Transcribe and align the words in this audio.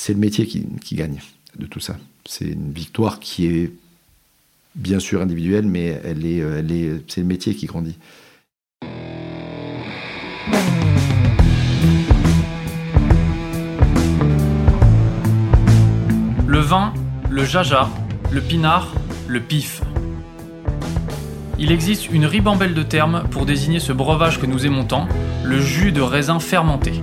c'est 0.00 0.14
le 0.14 0.18
métier 0.18 0.46
qui, 0.46 0.94
gagne 0.94 1.20
de 1.58 1.66
tout 1.66 1.78
ça. 1.78 1.96
C'est 2.24 2.46
une 2.46 2.72
victoire 2.72 3.20
qui 3.20 3.46
est 3.46 3.70
bien 4.74 4.98
sûr 4.98 5.20
individuelle, 5.20 5.66
mais 5.66 5.88
est, 5.88 7.02
c'est 7.06 7.20
le 7.20 7.26
métier 7.26 7.54
qui 7.54 7.66
grandit. 7.66 7.98
Le 16.46 16.60
vin, 16.60 16.94
le 17.28 17.44
jaja, 17.44 17.90
le 18.32 18.40
pinard, 18.40 18.94
le 19.28 19.40
pif. 19.40 19.82
Il 21.58 21.70
existe 21.70 22.10
une 22.10 22.24
ribambelle 22.24 22.72
de 22.72 22.82
termes 22.82 23.24
pour 23.30 23.44
désigner 23.44 23.80
ce 23.80 23.92
breuvage 23.92 24.40
que 24.40 24.46
nous 24.46 24.64
aimons 24.64 24.86
tant, 24.86 25.06
le 25.44 25.60
jus 25.60 25.92
de 25.92 26.00
raisin 26.00 26.40
fermenté. 26.40 27.02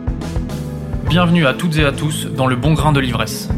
Bienvenue 1.11 1.45
à 1.45 1.53
toutes 1.53 1.75
et 1.75 1.83
à 1.83 1.91
tous 1.91 2.25
dans 2.25 2.47
le 2.47 2.55
bon 2.55 2.73
grain 2.73 2.93
de 2.93 3.01
l'ivresse. 3.01 3.49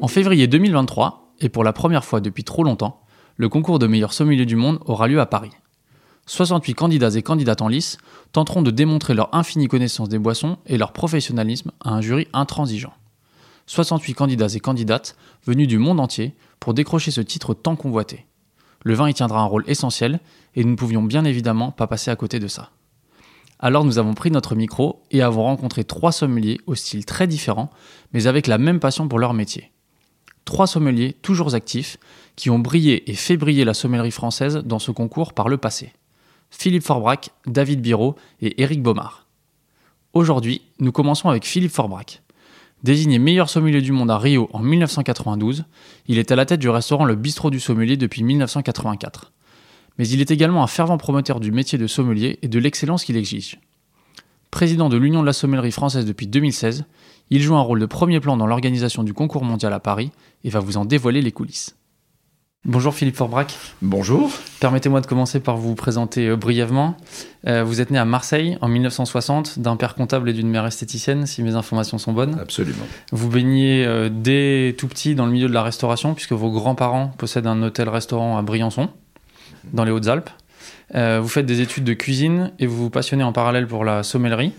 En 0.00 0.06
février 0.06 0.46
2023, 0.46 1.34
et 1.40 1.48
pour 1.48 1.64
la 1.64 1.72
première 1.72 2.04
fois 2.04 2.20
depuis 2.20 2.44
trop 2.44 2.62
longtemps, 2.62 3.00
le 3.36 3.48
concours 3.48 3.80
de 3.80 3.88
meilleur 3.88 4.12
sommelier 4.12 4.46
du 4.46 4.54
monde 4.54 4.78
aura 4.84 5.08
lieu 5.08 5.20
à 5.20 5.26
Paris. 5.26 5.50
68 6.26 6.74
candidats 6.74 7.16
et 7.16 7.22
candidates 7.22 7.62
en 7.62 7.68
lice 7.68 7.98
tenteront 8.30 8.62
de 8.62 8.70
démontrer 8.70 9.14
leur 9.14 9.34
infinie 9.34 9.66
connaissance 9.66 10.08
des 10.08 10.20
boissons 10.20 10.58
et 10.66 10.78
leur 10.78 10.92
professionnalisme 10.92 11.72
à 11.84 11.94
un 11.94 12.00
jury 12.00 12.28
intransigeant. 12.32 12.94
68 13.66 14.14
candidats 14.14 14.54
et 14.54 14.60
candidates 14.60 15.16
venus 15.44 15.66
du 15.66 15.78
monde 15.78 15.98
entier 15.98 16.36
pour 16.60 16.74
décrocher 16.74 17.10
ce 17.10 17.22
titre 17.22 17.54
tant 17.54 17.74
convoité. 17.74 18.24
Le 18.84 18.94
vin 18.94 19.08
y 19.08 19.14
tiendra 19.14 19.40
un 19.40 19.46
rôle 19.46 19.64
essentiel 19.66 20.20
et 20.54 20.64
nous 20.64 20.70
ne 20.70 20.76
pouvions 20.76 21.02
bien 21.02 21.24
évidemment 21.24 21.70
pas 21.70 21.86
passer 21.86 22.10
à 22.10 22.16
côté 22.16 22.38
de 22.38 22.48
ça. 22.48 22.70
Alors 23.58 23.84
nous 23.84 23.98
avons 23.98 24.14
pris 24.14 24.30
notre 24.30 24.56
micro 24.56 25.02
et 25.12 25.22
avons 25.22 25.44
rencontré 25.44 25.84
trois 25.84 26.10
sommeliers 26.10 26.58
au 26.66 26.74
style 26.74 27.04
très 27.04 27.28
différent, 27.28 27.70
mais 28.12 28.26
avec 28.26 28.48
la 28.48 28.58
même 28.58 28.80
passion 28.80 29.06
pour 29.06 29.20
leur 29.20 29.34
métier. 29.34 29.70
Trois 30.44 30.66
sommeliers 30.66 31.14
toujours 31.22 31.54
actifs 31.54 31.96
qui 32.34 32.50
ont 32.50 32.58
brillé 32.58 33.08
et 33.08 33.14
fait 33.14 33.36
briller 33.36 33.64
la 33.64 33.74
sommellerie 33.74 34.10
française 34.10 34.56
dans 34.64 34.80
ce 34.80 34.90
concours 34.90 35.32
par 35.32 35.48
le 35.48 35.58
passé. 35.58 35.92
Philippe 36.50 36.82
Forbrac, 36.82 37.30
David 37.46 37.80
Biro 37.80 38.16
et 38.40 38.60
Éric 38.62 38.82
Baumard. 38.82 39.26
Aujourd'hui, 40.12 40.62
nous 40.80 40.92
commençons 40.92 41.28
avec 41.28 41.46
Philippe 41.46 41.72
Forbrac. 41.72 42.20
Désigné 42.82 43.20
meilleur 43.20 43.48
sommelier 43.48 43.80
du 43.80 43.92
monde 43.92 44.10
à 44.10 44.18
Rio 44.18 44.48
en 44.52 44.58
1992, 44.58 45.64
il 46.08 46.18
est 46.18 46.32
à 46.32 46.36
la 46.36 46.46
tête 46.46 46.58
du 46.58 46.68
restaurant 46.68 47.04
Le 47.04 47.14
Bistrot 47.14 47.50
du 47.50 47.60
Sommelier 47.60 47.96
depuis 47.96 48.24
1984. 48.24 49.32
Mais 49.98 50.08
il 50.08 50.20
est 50.20 50.32
également 50.32 50.64
un 50.64 50.66
fervent 50.66 50.98
promoteur 50.98 51.38
du 51.38 51.52
métier 51.52 51.78
de 51.78 51.86
sommelier 51.86 52.40
et 52.42 52.48
de 52.48 52.58
l'excellence 52.58 53.04
qu'il 53.04 53.16
exige. 53.16 53.60
Président 54.50 54.88
de 54.88 54.96
l'Union 54.96 55.20
de 55.20 55.26
la 55.26 55.32
sommellerie 55.32 55.70
française 55.70 56.06
depuis 56.06 56.26
2016, 56.26 56.84
il 57.30 57.40
joue 57.40 57.54
un 57.54 57.60
rôle 57.60 57.78
de 57.78 57.86
premier 57.86 58.18
plan 58.18 58.36
dans 58.36 58.48
l'organisation 58.48 59.04
du 59.04 59.14
concours 59.14 59.44
mondial 59.44 59.72
à 59.72 59.80
Paris 59.80 60.10
et 60.42 60.50
va 60.50 60.58
vous 60.58 60.76
en 60.76 60.84
dévoiler 60.84 61.22
les 61.22 61.32
coulisses. 61.32 61.76
Bonjour 62.64 62.94
Philippe 62.94 63.16
Forbrac. 63.16 63.58
Bonjour. 63.82 64.30
Permettez-moi 64.60 65.00
de 65.00 65.06
commencer 65.08 65.40
par 65.40 65.56
vous 65.56 65.74
présenter 65.74 66.28
euh, 66.28 66.36
brièvement. 66.36 66.96
Euh, 67.48 67.64
vous 67.64 67.80
êtes 67.80 67.90
né 67.90 67.98
à 67.98 68.04
Marseille 68.04 68.56
en 68.60 68.68
1960 68.68 69.58
d'un 69.58 69.74
père 69.74 69.96
comptable 69.96 70.30
et 70.30 70.32
d'une 70.32 70.48
mère 70.48 70.64
esthéticienne, 70.64 71.26
si 71.26 71.42
mes 71.42 71.56
informations 71.56 71.98
sont 71.98 72.12
bonnes. 72.12 72.38
Absolument. 72.38 72.84
Vous 73.10 73.28
baignez 73.28 73.84
euh, 73.84 74.08
dès 74.12 74.76
tout 74.78 74.86
petit 74.86 75.16
dans 75.16 75.26
le 75.26 75.32
milieu 75.32 75.48
de 75.48 75.52
la 75.52 75.64
restauration, 75.64 76.14
puisque 76.14 76.34
vos 76.34 76.52
grands-parents 76.52 77.08
possèdent 77.18 77.48
un 77.48 77.60
hôtel-restaurant 77.64 78.38
à 78.38 78.42
Briançon, 78.42 78.90
dans 79.72 79.82
les 79.82 79.90
Hautes-Alpes. 79.90 80.30
vous 80.94 81.28
faites 81.28 81.46
des 81.46 81.62
études 81.62 81.82
de 81.82 81.94
cuisine 81.94 82.52
et 82.60 82.68
vous 82.68 82.76
vous 82.76 82.90
passionnez 82.90 83.24
en 83.24 83.32
parallèle 83.32 83.66
pour 83.66 83.84
la 83.84 84.04
sommellerie. 84.04 84.52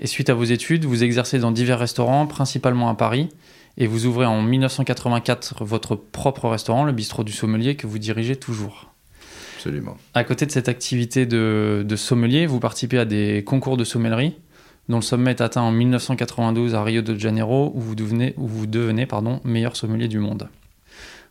Et 0.00 0.08
suite 0.08 0.28
à 0.28 0.34
vos 0.34 0.42
études, 0.42 0.86
vous 0.86 1.04
exercez 1.04 1.38
dans 1.38 1.52
divers 1.52 1.78
restaurants, 1.78 2.26
principalement 2.26 2.88
à 2.88 2.96
Paris, 2.96 3.28
et 3.78 3.86
vous 3.86 4.06
ouvrez 4.06 4.26
en 4.26 4.42
1984 4.42 5.64
votre 5.64 5.96
propre 5.96 6.48
restaurant, 6.48 6.84
le 6.84 6.92
Bistrot 6.92 7.24
du 7.24 7.32
Sommelier, 7.32 7.76
que 7.76 7.86
vous 7.86 7.98
dirigez 7.98 8.36
toujours. 8.36 8.92
Absolument. 9.56 9.96
À 10.14 10.24
côté 10.24 10.44
de 10.46 10.50
cette 10.50 10.68
activité 10.68 11.24
de, 11.24 11.84
de 11.86 11.96
sommelier, 11.96 12.46
vous 12.46 12.60
participez 12.60 12.98
à 12.98 13.04
des 13.04 13.44
concours 13.44 13.76
de 13.76 13.84
sommellerie, 13.84 14.34
dont 14.88 14.96
le 14.96 15.02
sommet 15.02 15.30
est 15.30 15.40
atteint 15.40 15.62
en 15.62 15.72
1992 15.72 16.74
à 16.74 16.82
Rio 16.82 17.02
de 17.02 17.16
Janeiro, 17.16 17.72
où 17.74 17.80
vous 17.80 17.94
devenez, 17.94 18.34
où 18.36 18.46
vous 18.46 18.66
devenez 18.66 19.06
pardon, 19.06 19.40
meilleur 19.44 19.76
sommelier 19.76 20.08
du 20.08 20.18
monde. 20.18 20.48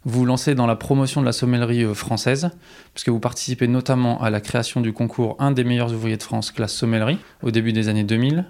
Vous 0.04 0.20
vous 0.20 0.26
lancez 0.26 0.56
dans 0.56 0.66
la 0.66 0.76
promotion 0.76 1.22
de 1.22 1.28
la 1.28 1.32
sommellerie 1.32 1.84
euh, 1.84 1.94
française, 1.94 2.50
puisque 2.94 3.10
vous 3.10 3.20
participez 3.20 3.68
notamment 3.68 4.20
à 4.22 4.32
la 4.32 4.42
création 4.42 4.82
du 4.82 4.94
concours 4.94 5.36
Un 5.38 5.52
des 5.52 5.64
meilleurs 5.64 5.94
ouvriers 5.94 6.18
de 6.18 6.24
France 6.24 6.52
classe 6.52 6.74
sommellerie 6.74 7.20
au 7.44 7.52
début 7.52 7.72
des 7.72 7.88
années 7.88 8.04
2000, 8.04 8.46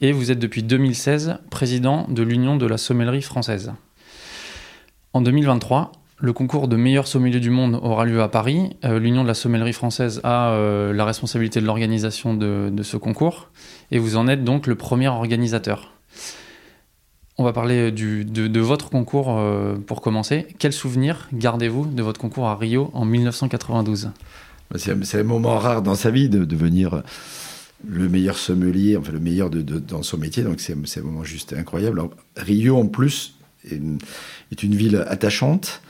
et 0.00 0.12
vous 0.12 0.30
êtes 0.30 0.38
depuis 0.38 0.62
2016 0.62 1.38
président 1.50 2.06
de 2.08 2.22
l'Union 2.22 2.56
de 2.56 2.66
la 2.66 2.78
sommellerie 2.78 3.22
française. 3.22 3.72
En 5.12 5.20
2023, 5.20 5.92
le 6.18 6.32
concours 6.32 6.68
de 6.68 6.76
meilleur 6.76 7.06
sommelier 7.06 7.40
du 7.40 7.50
monde 7.50 7.78
aura 7.82 8.04
lieu 8.04 8.22
à 8.22 8.28
Paris. 8.28 8.76
Euh, 8.84 8.98
L'Union 8.98 9.22
de 9.22 9.28
la 9.28 9.34
sommellerie 9.34 9.72
française 9.72 10.20
a 10.22 10.50
euh, 10.50 10.92
la 10.92 11.04
responsabilité 11.04 11.60
de 11.60 11.66
l'organisation 11.66 12.34
de, 12.34 12.82
ce 12.82 12.96
concours 12.96 13.50
et 13.90 13.98
vous 13.98 14.16
en 14.16 14.28
êtes 14.28 14.44
donc 14.44 14.66
le 14.66 14.74
premier 14.74 15.08
organisateur. 15.08 15.92
On 17.38 17.44
va 17.44 17.54
parler 17.54 17.90
de, 17.90 18.60
votre 18.60 18.90
concours 18.90 19.36
euh, 19.38 19.76
pour 19.76 20.02
commencer. 20.02 20.46
Quel 20.58 20.74
souvenir 20.74 21.28
gardez-vous 21.32 21.86
de 21.86 22.02
votre 22.02 22.20
concours 22.20 22.48
à 22.48 22.56
Rio 22.56 22.90
en 22.92 23.06
1992 23.06 24.10
C'est 24.76 25.20
un 25.20 25.24
moment 25.24 25.58
rare 25.58 25.80
dans 25.80 25.94
sa 25.94 26.10
vie 26.10 26.28
de 26.28 26.56
venir 26.56 27.02
le 27.86 28.08
meilleur 28.08 28.36
sommelier, 28.36 28.96
enfin 28.96 29.12
le 29.12 29.20
meilleur 29.20 29.50
dans 29.50 30.02
son 30.02 30.18
métier, 30.18 30.42
donc 30.42 30.60
c'est 30.60 30.74
un 30.74 31.02
moment 31.02 31.24
juste 31.24 31.52
incroyable. 31.52 32.02
Rio, 32.36 32.76
en 32.76 32.86
plus, 32.86 33.34
est 33.64 34.62
une, 34.62 34.74
ville 34.74 35.04
attachante, 35.08 35.82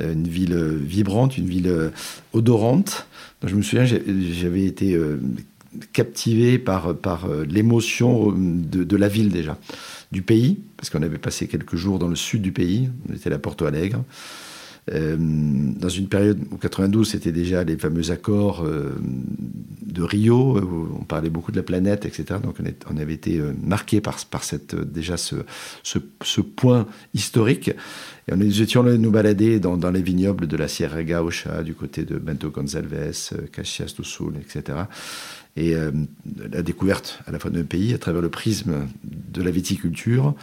euh, 0.00 0.12
une 0.12 0.28
ville 0.28 0.56
vibrante, 0.56 1.38
une 1.38 1.48
ville 1.48 1.90
odorante. 2.32 3.06
je 3.44 3.54
me 3.54 3.62
souviens, 3.62 3.84
j'avais 3.84 4.64
été 4.64 4.94
euh, 4.94 5.18
captivé 5.92 6.58
par, 6.58 6.96
par 6.96 7.26
euh, 7.26 7.44
l'émotion 7.44 8.32
de, 8.32 8.84
de, 8.84 8.96
la 8.96 9.08
ville 9.08 9.30
déjà, 9.30 9.58
du 10.12 10.22
pays, 10.22 10.58
parce 10.76 10.90
qu'on 10.90 11.02
avait 11.02 11.18
passé 11.18 11.48
quelques 11.48 11.76
jours 11.76 11.98
dans 11.98 12.08
le 12.08 12.16
sud 12.16 12.42
du 12.42 12.52
pays, 12.52 12.90
on 13.08 13.14
était 13.14 13.32
à 13.32 13.38
Porto 13.38 13.64
Alegre. 13.66 14.02
Euh, 14.92 15.16
dans 15.18 15.88
une 15.88 16.08
période 16.08 16.38
où 16.52 16.56
92, 16.58 17.08
c'était 17.08 17.32
déjà 17.32 17.64
les 17.64 17.76
fameux 17.76 18.10
accords 18.12 18.64
euh, 18.64 18.94
de 19.82 20.02
Rio, 20.02 20.60
où 20.60 20.96
on 21.00 21.04
parlait 21.04 21.30
beaucoup 21.30 21.50
de 21.50 21.56
la 21.56 21.64
planète, 21.64 22.04
etc. 22.06 22.38
Donc 22.42 22.58
on, 22.88 22.96
avait 22.96 23.14
été 23.14 23.38
euh, 23.38 23.52
marqué 23.60 24.00
par, 24.00 24.18
cette, 24.44 24.76
déjà 24.76 25.16
ce, 25.16 25.34
point 26.40 26.86
historique. 27.14 27.72
Et 28.28 28.36
nous 28.36 28.62
étions 28.62 28.84
nous 28.84 29.10
balader 29.10 29.58
dans, 29.58 29.90
les 29.90 30.02
vignobles 30.02 30.46
de 30.46 30.56
la 30.56 30.68
Sierra 30.68 31.02
Gaucha, 31.02 31.62
du 31.62 31.74
côté 31.74 32.04
de 32.04 32.16
Bento 32.18 32.50
Gonçalves, 32.50 33.12
Caxias 33.52 33.94
do 33.96 34.04
Sul, 34.04 34.34
etc. 34.40 34.78
Et 35.56 35.74
la 35.74 36.62
découverte 36.62 37.20
à 37.26 37.30
la 37.30 37.38
fois 37.38 37.50
d'un 37.50 37.62
pays 37.62 37.94
à 37.94 37.98
travers 37.98 38.20
le 38.20 38.28
prisme 38.28 38.88
de 39.36 39.42
la 39.42 39.50
viticulture, 39.50 40.34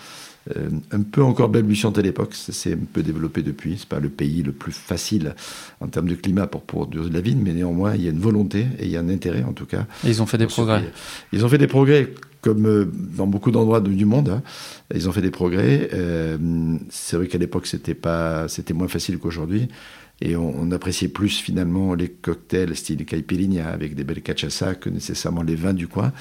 euh, 0.56 0.69
un 0.92 1.01
peu 1.01 1.24
encore 1.24 1.50
balbutiante 1.50 1.98
à 1.98 2.01
l'époque, 2.01 2.34
ça 2.34 2.51
s'est 2.51 2.74
un 2.74 2.86
peu 2.92 3.01
développé 3.01 3.42
depuis. 3.42 3.78
C'est 3.78 3.88
pas 3.88 4.00
le 4.00 4.10
pays 4.10 4.44
le 4.44 4.51
plus 4.51 4.74
facile 4.74 5.36
en 5.80 5.88
termes 5.88 6.10
de 6.10 6.16
climat 6.16 6.48
pour 6.48 6.63
produire 6.63 7.06
de 7.06 7.13
la 7.13 7.22
vigne, 7.22 7.42
mais 7.42 7.54
néanmoins 7.54 7.95
il 7.95 8.04
y 8.04 8.07
a 8.07 8.12
une 8.12 8.19
volonté 8.19 8.68
et 8.80 8.86
il 8.86 8.90
y 8.90 8.98
a 8.98 9.00
un 9.00 9.10
intérêt 9.10 9.44
en 9.44 9.54
tout 9.54 9.66
cas. 9.66 9.86
Et 10.04 10.10
ils 10.10 10.22
ont 10.22 10.25
fait 10.25 10.38
des 10.38 10.48
progrès. 10.48 10.84
Ils 11.31 11.45
ont 11.45 11.50
fait 11.50 11.57
des 11.57 11.68
progrès 11.68 12.13
comme 12.42 12.66
euh, 12.66 12.86
dans 12.94 13.25
beaucoup 13.25 13.51
d'endroits 13.51 13.80
du 13.80 14.06
monde. 14.06 14.30
Hein. 14.30 14.42
Ils 14.94 15.07
ont 15.07 15.13
fait 15.13 15.22
des 15.22 15.31
progrès. 15.31 15.89
Euh, 15.94 16.38
c'est 16.89 17.16
vrai 17.16 17.28
qu'à 17.28 17.38
l'époque 17.38 17.66
c'était 17.66 17.94
pas, 17.94 18.50
c'était 18.50 18.74
moins 18.74 18.89
facile 18.89 19.19
qu'aujourd'hui. 19.19 19.69
Et 20.25 20.38
on, 20.38 20.72
appréciait 20.72 21.10
plus 21.10 21.38
finalement 21.38 21.96
les 21.96 22.08
cocktails 22.08 22.78
style 22.78 23.06
caipirinha 23.06 23.68
avec 23.68 23.94
des 23.94 24.06
belles 24.06 24.22
cachaça 24.22 24.74
que 24.74 24.90
nécessairement 24.90 25.44
les 25.44 25.56
vins 25.56 25.74
du 25.74 25.90
coin. 25.90 26.14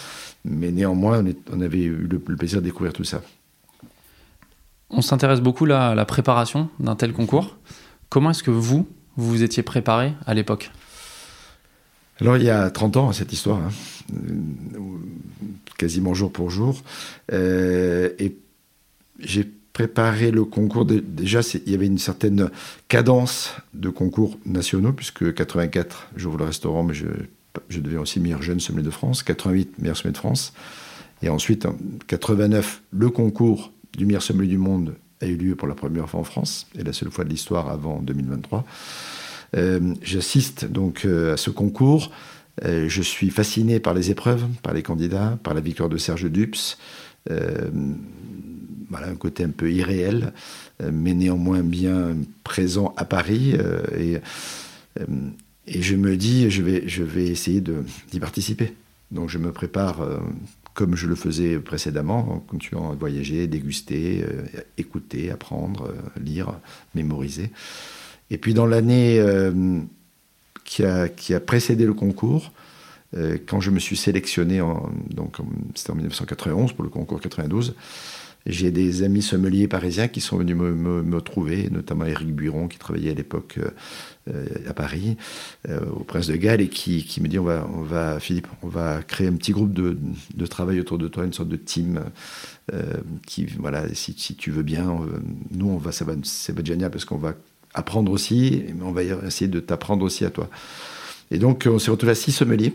Mais 0.45 0.73
néanmoins, 0.73 1.25
on, 1.53 1.61
avait 1.61 1.85
eu 1.85 2.09
le 2.11 2.19
plaisir 2.19 2.59
de 2.59 2.65
découvrir 2.65 2.93
tout 2.93 3.05
ça. 3.05 3.23
On 4.91 5.03
s'intéresse 5.03 5.41
beaucoup 5.41 5.67
là, 5.67 5.91
à 5.91 5.95
la 5.95 6.05
préparation 6.05 6.69
d'un 6.81 6.97
tel 6.97 7.13
concours. 7.13 7.57
Comment 8.09 8.31
est-ce 8.31 8.43
que 8.43 8.51
vous, 8.51 8.89
vous 9.17 9.31
vous 9.31 9.43
étiez 9.45 9.63
préparé 9.63 10.15
à 10.27 10.35
l'époque? 10.35 10.73
Alors 12.21 12.37
il 12.37 12.43
y 12.43 12.51
a 12.51 12.71
30 12.71 12.97
ans, 12.97 13.13
cette 13.13 13.33
histoire, 13.33 13.59
hein, 13.59 13.71
quasiment 15.79 16.13
jour 16.13 16.33
pour 16.33 16.51
jour, 16.51 16.83
euh, 17.33 18.11
et 18.19 18.37
j'ai 19.21 19.51
préparé 19.73 20.31
le 20.31 20.45
concours. 20.45 20.85
déjà, 20.85 21.41
il 21.55 21.71
y 21.71 21.75
avait 21.75 21.87
une 21.87 21.99
certaine 21.99 22.51
cadence 22.89 23.55
de 23.75 23.89
concours 23.89 24.39
nationaux, 24.45 24.93
puisque 24.93 25.33
84, 25.35 26.11
j'ouvre 26.17 26.39
le 26.39 26.45
restaurant, 26.45 26.83
mais 26.83 26.95
je, 26.95 27.07
je 27.69 27.81
deviens 27.81 28.01
aussi 28.01 28.21
meilleur 28.21 28.43
jeune 28.43 28.61
sommelier 28.61 28.85
de 28.85 28.91
France, 28.91 29.23
88, 29.23 29.79
meilleur 29.79 29.97
sommelier 29.97 30.13
de 30.13 30.19
France, 30.19 30.53
et 31.23 31.29
ensuite, 31.29 31.67
en 31.67 31.77
89, 32.09 32.83
le 32.91 33.11
concours 33.11 33.73
du 33.97 34.07
meilleur 34.07 34.23
sommelier 34.23 34.49
du 34.49 34.59
monde 34.59 34.95
a 35.21 35.27
eu 35.27 35.37
lieu 35.37 35.55
pour 35.55 35.69
la 35.69 35.75
première 35.75 36.09
fois 36.09 36.21
en 36.21 36.25
France, 36.25 36.67
et 36.79 36.83
la 36.83 36.93
seule 36.93 37.11
fois 37.11 37.25
de 37.25 37.31
l'histoire 37.31 37.69
avant 37.71 38.01
2023. 38.03 38.65
Euh, 39.57 39.95
j'assiste 40.03 40.65
donc 40.65 41.05
euh, 41.05 41.35
à 41.35 41.37
ce 41.37 41.51
concours. 41.51 42.11
Euh, 42.65 42.89
je 42.89 43.03
suis 43.03 43.31
fasciné 43.31 43.81
par 43.81 43.95
les 43.95 44.11
épreuves, 44.11 44.45
par 44.63 44.75
les 44.75 44.83
candidats, 44.83 45.39
par 45.43 45.55
la 45.55 45.61
victoire 45.61 45.89
de 45.89 45.97
Serge 45.97 46.31
Dups. 46.31 46.79
Un 49.01 49.15
côté 49.17 49.45
un 49.45 49.51
peu 49.51 49.71
irréel, 49.71 50.33
mais 50.93 51.15
néanmoins 51.15 51.63
bien 51.63 52.17
présent 52.45 52.95
à 52.97 53.05
Paris. 53.05 53.55
et, 53.99 54.19
et 55.67 55.83
je 55.83 55.97
me 55.97 56.17
dis, 56.17 56.51
je 56.51 56.63
vais, 56.63 56.89
je 56.89 57.03
vais 57.03 57.27
essayer 57.27 57.61
d'y 57.61 58.21
participer. 58.21 58.75
Donc 59.11 59.29
je 59.29 59.39
me 59.39 59.53
prépare 59.53 60.07
comme 60.75 60.97
je 60.97 61.07
le 61.07 61.15
faisais 61.15 61.59
précédemment, 61.59 62.19
en 62.33 62.39
continuant 62.39 62.91
à 62.91 62.95
voyager, 62.95 63.47
déguster, 63.47 64.25
écouter, 64.79 65.31
apprendre, 65.31 65.95
lire, 66.19 66.55
mémoriser. 66.95 67.51
Et 68.33 68.39
puis 68.39 68.55
dans 68.55 68.65
l'année 68.65 69.21
euh, 69.21 69.53
qui, 70.65 70.83
a, 70.83 71.09
qui, 71.09 71.35
a, 71.35 71.41
précédé 71.41 71.85
le 71.85 71.93
concours, 71.93 72.51
euh, 73.15 73.37
quand 73.47 73.61
je 73.61 73.71
me 73.71 73.79
suis 73.79 73.97
sélectionné, 73.97 74.63
en, 74.63 74.91
c'était 75.75 75.91
en 75.91 75.97
1991 75.97 76.73
pour 76.73 76.83
le 76.83 76.89
concours 76.89 77.21
92, 77.21 77.75
j'ai 78.47 78.71
des 78.71 79.03
amis 79.03 79.23
sommeliers 79.23 79.69
parisiens 79.69 80.09
qui 80.09 80.21
sont 80.21 80.37
venus 80.37 80.57
me, 80.57 80.73
me, 80.75 81.21
trouver, 81.21 81.69
notamment 81.71 82.05
Éric 82.05 82.35
Buron 82.35 82.69
qui 82.69 82.79
travaillait 82.79 83.11
à 83.11 83.15
l'époque 83.15 83.59
euh, 84.29 84.47
à 84.69 84.75
Paris, 84.75 85.17
au 85.69 86.05
Prince 86.05 86.29
de 86.29 86.37
Galles, 86.37 86.61
et 86.61 86.69
qui, 86.69 87.21
me 87.21 87.29
dit 87.29 87.39
on 87.39 87.45
va, 87.45 87.69
on 87.75 87.83
va, 87.83 88.21
Philippe, 88.21 88.47
on 88.63 88.69
va 88.69 89.03
créer 89.03 89.27
un 89.27 89.35
petit 89.35 89.53
groupe 89.53 89.73
de, 89.73 89.99
de 90.35 90.47
travail 90.47 90.81
autour 90.81 90.99
de 90.99 91.09
toi, 91.09 91.25
une 91.25 91.33
sorte 91.33 91.49
de 91.49 91.57
team. 91.57 92.01
qui 93.27 93.47
voilà, 93.59 93.85
si, 93.95 94.15
tu 94.15 94.51
veux 94.51 94.63
bien, 94.63 94.99
nous 95.51 95.69
on 95.69 95.77
va, 95.77 95.93
ça 95.93 96.05
va, 96.05 96.15
ça 96.23 96.53
va 96.53 96.61
être 96.61 96.67
génial 96.67 96.91
parce 96.91 97.05
qu'on 97.05 97.19
va 97.19 97.35
apprendre 97.75 98.13
aussi, 98.13 98.65
mais 98.77 98.85
on 98.85 98.93
va 98.93 99.03
essayer 99.03 99.49
de 99.49 99.61
t'apprendre 99.61 100.05
aussi 100.05 100.25
à 100.25 100.31
toi. 100.31 100.49
Et 101.33 101.39
donc, 101.39 101.67
on 101.71 101.79
s'est 101.79 101.91
retrouvé 101.91 102.13
à 102.13 102.15
six 102.15 102.33
sommeliers. 102.33 102.75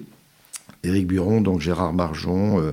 Éric 0.84 1.08
Buron, 1.08 1.42
donc 1.42 1.62
Gérard 1.62 1.94
Marjon, 1.94 2.60
euh, 2.60 2.72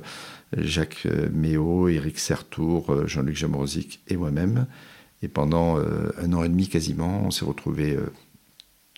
Jacques 0.59 1.06
euh, 1.06 1.29
Méo, 1.33 1.89
Éric 1.89 2.19
Sertour, 2.19 2.91
euh, 2.91 3.06
Jean-Luc 3.06 3.37
Jamorosic 3.37 4.01
et 4.09 4.17
moi-même. 4.17 4.67
Et 5.23 5.29
pendant 5.29 5.79
un 5.79 6.33
an 6.35 6.45
et 6.45 6.51
demi 6.51 6.69
quasiment, 6.69 7.23
on 7.25 7.31
s'est 7.31 7.47
retrouvés 7.47 7.99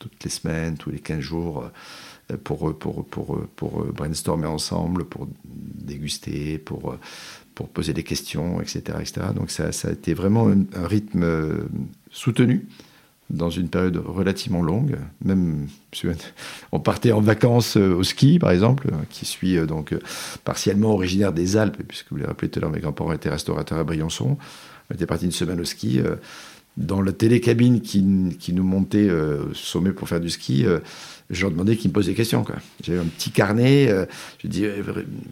toutes 0.01 0.25
les 0.25 0.31
semaines, 0.31 0.77
tous 0.77 0.91
les 0.91 0.99
15 0.99 1.21
jours, 1.21 1.71
pour, 2.43 2.77
pour, 2.77 3.07
pour, 3.07 3.47
pour 3.55 3.85
brainstormer 3.85 4.49
ensemble, 4.49 5.05
pour 5.05 5.29
déguster, 5.45 6.59
pour, 6.59 6.97
pour 7.55 7.69
poser 7.69 7.93
des 7.93 8.03
questions, 8.03 8.61
etc. 8.61 8.99
etc. 8.99 9.29
Donc 9.37 9.53
ça, 9.53 9.71
ça 9.71 9.87
a 9.87 9.93
été 9.93 10.15
vraiment 10.15 10.49
un 10.49 10.87
rythme 10.89 11.69
soutenu 12.11 12.67
dans 13.31 13.51
une 13.51 13.69
période 13.69 13.97
relativement 13.97 14.63
longue. 14.63 14.97
Même, 15.25 15.67
on 16.73 16.81
partait 16.81 17.13
en 17.13 17.21
vacances 17.21 17.77
euh, 17.77 17.95
au 17.95 18.03
ski, 18.05 18.39
par 18.39 18.51
exemple, 18.51 18.91
qui 19.11 19.25
suis 19.25 19.57
euh, 19.57 19.67
donc 19.67 19.93
euh, 19.93 19.99
partiellement 20.45 20.93
originaire 20.93 21.33
des 21.33 21.57
Alpes, 21.57 21.83
puisque 21.89 22.11
vous 22.11 22.17
l'avez 22.17 22.29
rappelé 22.29 22.49
tout 22.49 22.59
à 22.59 22.63
l'heure, 22.63 22.71
mes 22.71 22.81
grands-parents 22.81 23.13
étaient 23.13 23.29
restaurateurs 23.29 23.79
à 23.79 23.85
Briançon. 23.85 24.37
On 24.91 24.95
était 24.95 25.07
parti 25.07 25.25
une 25.25 25.33
semaine 25.33 25.61
au 25.61 25.65
ski. 25.65 26.01
Dans 26.77 27.01
la 27.01 27.13
télécabine 27.13 27.81
qui, 27.81 28.03
nous 28.03 28.65
montait 28.65 29.11
au 29.11 29.55
sommet 29.55 29.93
pour 29.93 30.09
faire 30.09 30.21
du 30.21 30.29
ski, 30.29 30.67
je 31.31 31.43
leur 31.43 31.51
demandais 31.51 31.77
qu'ils 31.77 31.89
me 31.91 31.95
posent 31.95 32.07
des 32.07 32.15
questions. 32.15 32.45
J'avais 32.85 32.99
un 32.99 33.07
petit 33.07 33.31
carnet. 33.31 33.89
je 34.43 34.47
dis, 34.47 34.67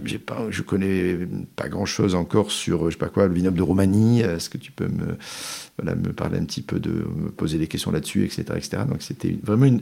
j'ai 0.07 0.19
pas, 0.19 0.47
je 0.49 0.63
connais 0.63 1.19
pas 1.55 1.69
grand-chose 1.69 2.15
encore 2.15 2.51
sur, 2.51 2.87
je 2.87 2.93
sais 2.93 2.99
pas 2.99 3.11
quoi, 3.11 3.27
le 3.27 3.35
vignoble 3.35 3.59
de 3.59 3.63
Roumanie. 3.63 4.23
Est-ce 4.23 4.49
que 4.49 4.57
tu 4.57 4.73
peux 4.73 4.89
me 4.89 6.13
parler 6.13 6.39
un 6.39 6.45
petit 6.45 6.63
peu 6.63 6.81
de 6.81 6.91
me 6.91 7.31
poser 7.31 7.59
des 7.59 7.67
questions 7.67 7.91
là-dessus, 7.91 8.25
etc., 8.25 8.45
etc. 8.57 8.83
Donc 8.89 9.03
c'était 9.03 9.37
vraiment 9.43 9.67
une, 9.67 9.81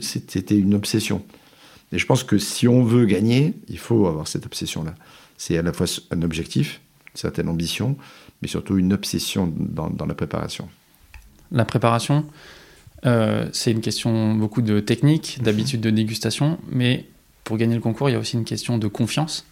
une 0.51 0.73
obsession. 0.75 1.23
Et 1.93 1.99
je 1.99 2.05
pense 2.07 2.23
que 2.23 2.39
si 2.39 2.67
on 2.67 2.83
veut 2.83 3.05
gagner, 3.05 3.53
il 3.69 3.77
faut 3.77 4.07
avoir 4.07 4.27
cette 4.27 4.47
obsession-là. 4.47 4.95
C'est 5.37 5.57
à 5.57 5.61
la 5.61 5.71
fois 5.71 5.85
un 6.09 6.23
objectif, 6.23 6.81
une 7.13 7.17
certaine 7.17 7.47
ambition, 7.47 7.95
mais 8.41 8.47
surtout 8.47 8.77
une 8.77 8.93
obsession 8.93 9.53
dans 9.55 10.05
la 10.05 10.15
préparation. 10.15 10.67
La 11.51 11.65
préparation, 11.65 12.25
euh, 13.05 13.47
c'est 13.51 13.71
une 13.71 13.81
question 13.81 14.33
beaucoup 14.33 14.61
de 14.61 14.79
technique, 14.79 15.39
d'habitude 15.41 15.81
de 15.81 15.89
dégustation, 15.89 16.57
mais 16.71 17.07
pour 17.43 17.57
gagner 17.57 17.75
le 17.75 17.81
concours, 17.81 18.09
il 18.09 18.13
y 18.13 18.15
a 18.15 18.19
aussi 18.19 18.37
une 18.37 18.45
question 18.45 18.77
de 18.77 18.87
confiance. 18.87 19.45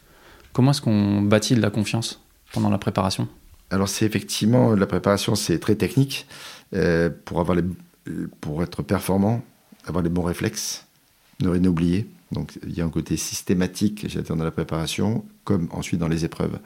Comment 0.53 0.71
est-ce 0.71 0.81
qu'on 0.81 1.21
bâtit 1.21 1.55
de 1.55 1.61
la 1.61 1.69
confiance 1.69 2.21
pendant 2.53 2.69
la 2.69 2.77
préparation? 2.77 3.27
Alors 3.69 3.87
c'est 3.87 4.05
effectivement, 4.05 4.73
la 4.75 4.85
préparation, 4.85 5.35
c'est 5.35 5.59
très 5.59 5.75
technique. 5.75 6.27
Euh, 6.73 7.09
pour, 7.25 7.41
avoir 7.41 7.57
les, 7.57 7.63
pour 8.39 8.63
être 8.63 8.81
performant, 8.81 9.43
avoir 9.85 10.03
les 10.03 10.09
bons 10.09 10.23
réflexes, 10.23 10.85
ne 11.41 11.49
rien 11.49 11.65
oublier. 11.65 12.07
Donc 12.31 12.57
il 12.65 12.73
y 12.73 12.81
a 12.81 12.85
un 12.85 12.89
côté 12.89 13.17
systématique, 13.17 14.05
j'attends 14.07 14.37
dans 14.37 14.45
la 14.45 14.51
préparation, 14.51 15.25
comme 15.43 15.67
ensuite 15.71 15.99
dans 15.99 16.07
les 16.07 16.23
épreuves. 16.23 16.59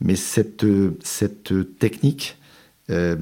Mais 0.00 0.16
cette, 0.16 0.66
cette 1.02 1.78
technique, 1.78 2.36
euh, 2.90 3.16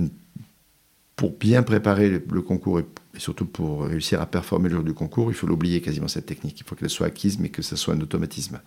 pour 1.22 1.30
bien 1.30 1.62
préparer 1.62 2.10
le, 2.10 2.42
concours 2.42 2.80
et, 2.80 2.86
surtout 3.16 3.46
pour 3.46 3.84
réussir 3.84 4.20
à 4.20 4.26
performer 4.26 4.68
le 4.68 4.74
jour 4.74 4.84
du 4.84 4.92
concours, 4.92 5.30
il 5.30 5.34
faut 5.34 5.46
l'oublier 5.46 5.80
quasiment 5.80 6.08
cette 6.08 6.26
technique. 6.26 6.58
Il 6.58 6.66
faut 6.66 6.74
qu'elle 6.74 6.90
soit 6.90 7.06
acquise, 7.06 7.38
mais 7.38 7.48
que 7.48 7.62
ce 7.62 7.76
soit 7.76 7.94
un 7.94 8.00
automatisme. 8.00 8.60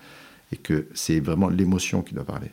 Et 0.53 0.55
que 0.55 0.87
c'est 0.93 1.19
vraiment 1.19 1.49
l'émotion 1.49 2.01
qui 2.01 2.13
doit 2.13 2.23
parler 2.23 2.51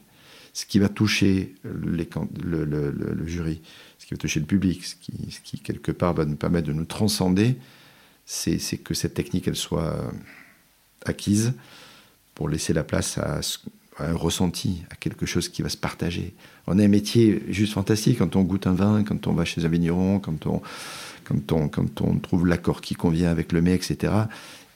ce 0.52 0.66
qui 0.66 0.81
va 0.81 0.88
toucher 0.88 1.54
le, 1.62 3.26
jury, 3.26 3.62
ce 3.96 4.06
qui 4.06 4.14
va 4.14 4.19
toucher 4.19 4.40
le 4.40 4.46
public, 4.46 4.84
ce 4.84 4.96
qui, 4.96 5.31
ce 5.31 5.56
quelque 5.62 5.93
part 5.93 6.14
va 6.14 6.25
nous 6.25 6.34
permettre 6.34 6.66
de 6.66 6.72
nous 6.72 6.84
transcender, 6.84 7.56
c'est 8.26 8.58
que 8.78 8.94
cette 8.94 9.14
technique 9.14 9.46
elle 9.46 9.56
soit 9.56 10.12
acquise 11.06 11.55
pour 12.34 12.48
laisser 12.48 12.72
la 12.72 12.82
place 12.82 13.19
à, 13.19 13.40
un 13.99 14.15
ressenti, 14.15 14.83
à 14.91 14.97
quelque 14.97 15.27
chose 15.27 15.49
qui 15.49 15.62
va 15.62 15.69
se 15.69 15.77
partager. 15.77 16.35
On 16.67 16.79
a 16.79 16.85
un 16.85 16.89
métier 16.89 17.43
juste 17.49 17.75
fantastique 17.75 18.19
quand 18.19 18.37
on 18.37 18.43
goûte 18.43 18.67
un 18.67 18.75
vin, 18.75 19.05
quand 19.05 19.27
on 19.27 19.32
va 19.32 19.44
chez 19.44 19.65
un 19.65 19.69
vigneron, 19.69 20.19
quand 20.19 20.46
on, 20.46 20.63
quand 21.25 21.53
on, 21.53 21.69
quand 21.69 22.01
on 22.01 22.19
trouve 22.19 22.46
l'accord 22.46 22.81
qui 22.81 22.94
convient 22.94 23.31
avec 23.31 23.53
le 23.53 23.61
mets, 23.61 23.75
etc. 23.75 24.13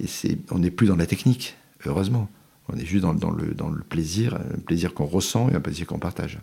Et 0.01 0.07
on 0.51 0.59
n'est 0.59 0.71
plus 0.71 0.87
dans 0.87 0.97
la 0.97 1.07
technique, 1.07 1.57
heureusement. 1.87 2.29
On 2.69 2.77
est 2.77 2.85
juste 2.85 3.05
dans, 3.05 3.31
le, 3.31 3.55
dans 3.55 3.71
le 3.71 3.83
plaisir, 3.83 4.35
un 4.35 4.59
plaisir 4.59 4.93
qu'on 4.93 5.07
ressent 5.07 5.49
et 5.51 5.55
un 5.55 5.61
plaisir 5.61 5.87
qu'on 5.87 5.99
partage. 5.99 6.39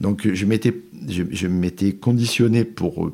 Donc 0.00 0.28
je 0.32 0.46
m'étais, 0.46 0.74
je, 1.08 1.46
m'étais 1.46 1.92
conditionné 1.92 2.64
pour, 2.64 3.12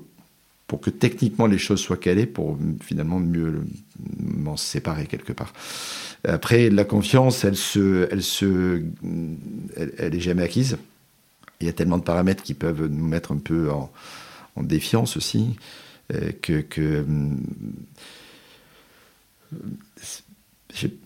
pour 0.68 0.80
que 0.80 0.90
techniquement 0.90 1.46
les 1.46 1.58
choses 1.58 1.80
soient 1.80 1.96
calées, 1.96 2.26
pour 2.26 2.56
finalement 2.82 3.18
mieux 3.18 3.64
m'en 4.18 4.56
séparer 4.56 5.06
quelque 5.06 5.32
part. 5.32 5.52
Après, 6.24 6.68
la 6.68 6.84
confiance, 6.84 7.44
elle 7.44 7.56
se, 7.56 8.06
elle 8.12 8.22
se, 8.22 8.82
elle, 9.76 10.14
est 10.14 10.20
jamais 10.20 10.42
acquise. 10.42 10.76
Il 11.60 11.66
y 11.66 11.70
a 11.70 11.72
tellement 11.72 11.96
de 11.96 12.02
paramètres 12.02 12.42
qui 12.42 12.54
peuvent 12.54 12.86
nous 12.86 13.06
mettre 13.06 13.32
un 13.32 13.38
peu 13.38 13.70
en, 13.70 13.90
défiance 14.60 15.16
aussi, 15.16 15.56
euh, 16.12 16.32
que, 16.42 16.60
que 16.62 17.06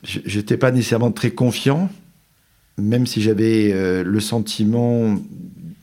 j'étais 0.03 0.57
pas 0.57 0.71
nécessairement 0.71 1.13
très 1.13 1.33
confiant, 1.33 1.91
même 2.79 3.07
si 3.07 3.21
j'avais 3.21 3.73
euh, 3.75 4.03
le 4.03 4.21
sentiment 4.21 5.15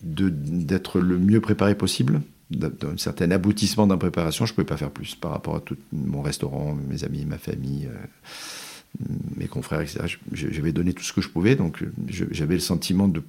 d'être 0.01 0.99
le 0.99 1.19
mieux 1.19 1.41
préparé 1.41 1.75
possible, 1.75 2.21
d'un 2.51 2.97
certain 2.97 3.29
aboutissement 3.31 3.85
la 3.85 3.97
préparation, 3.97 4.45
je 4.45 4.53
ne 4.53 4.55
pouvais 4.55 4.65
pas 4.65 4.77
faire 4.77 4.91
plus 4.91 5.15
par 5.15 5.31
rapport 5.31 5.55
à 5.55 5.59
tout 5.59 5.77
mon 5.93 6.21
restaurant, 6.21 6.75
mes 6.75 7.03
amis, 7.03 7.25
ma 7.25 7.37
famille, 7.37 7.87
euh, 7.87 9.03
mes 9.35 9.47
confrères, 9.47 9.81
etc. 9.81 10.17
J'avais 10.31 10.71
donné 10.71 10.93
tout 10.93 11.03
ce 11.03 11.13
que 11.13 11.21
je 11.21 11.29
pouvais, 11.29 11.55
donc 11.55 11.83
j'avais 12.07 12.55
le 12.55 12.59
sentiment 12.59 13.07
de, 13.07 13.21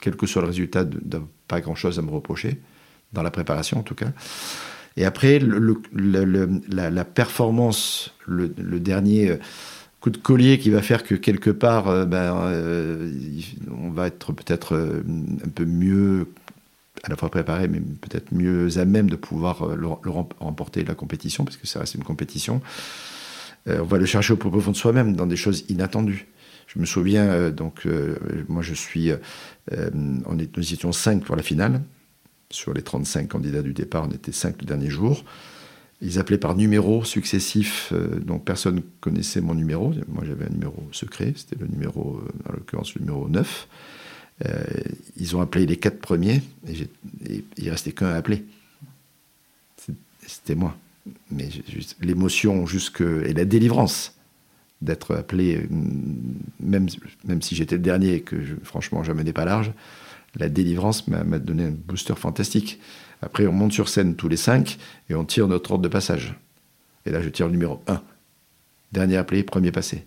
quel 0.00 0.16
que 0.16 0.26
soit 0.26 0.42
le 0.42 0.48
résultat, 0.48 0.84
de, 0.84 1.20
pas 1.48 1.60
grand-chose 1.60 1.98
à 1.98 2.02
me 2.02 2.10
reprocher, 2.10 2.60
dans 3.12 3.22
la 3.22 3.30
préparation 3.30 3.78
en 3.78 3.82
tout 3.82 3.94
cas. 3.94 4.12
Et 4.96 5.04
après, 5.04 5.40
la, 5.40 7.04
performance, 7.04 8.14
le, 8.26 8.48
dernier 8.48 9.30
euh, 9.30 9.36
coup 10.00 10.10
de 10.10 10.18
collier 10.18 10.58
qui 10.58 10.70
va 10.70 10.82
faire 10.82 11.02
que 11.02 11.14
quelque 11.14 11.50
part, 11.50 11.88
euh, 11.88 12.04
ben, 12.04 12.36
euh, 12.44 13.10
on 13.70 13.90
va 13.90 14.08
être 14.08 14.32
peut-être 14.32 14.76
un 14.76 15.48
peu 15.48 15.64
mieux, 15.64 16.28
à 17.02 17.08
la 17.08 17.16
fois 17.16 17.30
préparé, 17.30 17.68
mais 17.68 17.80
peut-être 17.80 18.32
mieux 18.32 18.78
à 18.78 18.84
même 18.84 19.10
de 19.10 19.16
pouvoir 19.16 19.74
le, 19.74 19.86
remporter 19.86 20.84
la 20.84 20.94
compétition, 20.94 21.44
parce 21.44 21.56
que 21.56 21.66
ça 21.66 21.80
reste 21.80 21.94
une 21.94 22.04
compétition. 22.04 22.60
on 23.66 23.82
va 23.82 23.98
le 23.98 24.06
chercher 24.06 24.34
au 24.34 24.36
plus 24.36 24.50
profond 24.50 24.70
de 24.70 24.76
soi-même, 24.76 25.16
dans 25.16 25.26
des 25.26 25.36
choses 25.36 25.64
inattendues. 25.68 26.28
Je 26.68 26.78
me 26.78 26.86
souviens, 26.86 27.50
donc, 27.50 27.86
moi 28.48 28.62
je 28.62 28.74
suis. 28.74 29.10
on 29.70 30.38
est, 30.38 30.56
nous 30.56 30.72
étions 30.72 30.92
cinq 30.92 31.24
pour 31.24 31.36
la 31.36 31.42
finale. 31.42 31.82
Sur 32.50 32.74
les 32.74 32.82
35 32.82 33.28
candidats 33.28 33.62
du 33.62 33.72
départ, 33.72 34.06
on 34.08 34.12
était 34.12 34.32
cinq 34.32 34.60
le 34.60 34.66
dernier 34.66 34.90
jour. 34.90 35.24
Ils 36.02 36.18
appelaient 36.18 36.38
par 36.38 36.56
numéro 36.56 37.04
successif, 37.04 37.92
donc 38.26 38.44
personne 38.44 38.76
ne 38.76 38.80
connaissait 39.00 39.40
mon 39.40 39.54
numéro. 39.54 39.92
Moi 40.08 40.24
j'avais 40.26 40.46
un 40.46 40.50
numéro 40.50 40.82
secret, 40.92 41.32
c'était 41.36 41.56
le 41.60 41.68
numéro, 41.68 42.20
en 42.48 42.52
l'occurrence 42.52 42.94
le 42.94 43.00
numéro 43.00 43.28
9. 43.28 43.68
Euh, 44.46 44.64
ils 45.16 45.36
ont 45.36 45.40
appelé 45.40 45.66
les 45.66 45.76
quatre 45.76 46.00
premiers 46.00 46.42
et, 46.66 46.82
et 47.28 47.44
il 47.56 47.70
restait 47.70 47.92
qu'un 47.92 48.08
à 48.08 48.14
appeler. 48.16 48.44
C'était 50.26 50.54
moi. 50.54 50.76
Mais 51.30 51.48
l'émotion 52.00 52.66
jusque 52.66 53.00
et 53.00 53.32
la 53.32 53.44
délivrance 53.44 54.14
d'être 54.80 55.14
appelé, 55.14 55.66
même, 56.60 56.88
même 57.24 57.42
si 57.42 57.54
j'étais 57.54 57.76
le 57.76 57.82
dernier 57.82 58.14
et 58.14 58.20
que 58.20 58.44
je, 58.44 58.54
franchement 58.62 59.02
je 59.04 59.12
menais 59.12 59.32
pas 59.32 59.44
large, 59.44 59.72
la 60.36 60.48
délivrance 60.48 61.08
m'a 61.08 61.38
donné 61.38 61.64
un 61.64 61.70
booster 61.70 62.14
fantastique. 62.16 62.80
Après, 63.20 63.46
on 63.46 63.52
monte 63.52 63.72
sur 63.72 63.88
scène 63.88 64.16
tous 64.16 64.28
les 64.28 64.36
cinq 64.36 64.78
et 65.10 65.14
on 65.14 65.24
tire 65.24 65.46
notre 65.46 65.72
ordre 65.72 65.82
de 65.82 65.88
passage. 65.88 66.34
Et 67.04 67.10
là, 67.10 67.20
je 67.20 67.28
tire 67.28 67.46
le 67.46 67.52
numéro 67.52 67.82
1. 67.86 68.02
Dernier 68.92 69.16
appelé, 69.16 69.42
premier 69.42 69.72
passé. 69.72 70.06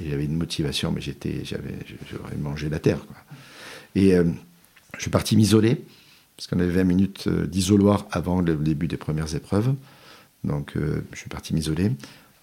Et 0.00 0.10
j'avais 0.10 0.26
une 0.26 0.36
motivation, 0.36 0.92
mais 0.92 1.00
j'étais, 1.00 1.44
j'avais, 1.44 1.74
j'aurais 2.10 2.36
mangé 2.36 2.68
la 2.68 2.78
terre. 2.78 2.98
Et 3.96 4.14
euh, 4.14 4.24
je 4.96 5.02
suis 5.02 5.10
parti 5.10 5.36
m'isoler, 5.36 5.82
parce 6.36 6.46
qu'on 6.46 6.60
avait 6.60 6.70
20 6.70 6.84
minutes 6.84 7.24
euh, 7.26 7.46
d'isoloir 7.46 8.06
avant 8.12 8.42
le 8.42 8.54
début 8.54 8.86
des 8.86 8.98
premières 8.98 9.34
épreuves. 9.34 9.74
Donc 10.44 10.76
euh, 10.76 11.02
je 11.12 11.18
suis 11.18 11.30
parti 11.30 11.54
m'isoler. 11.54 11.90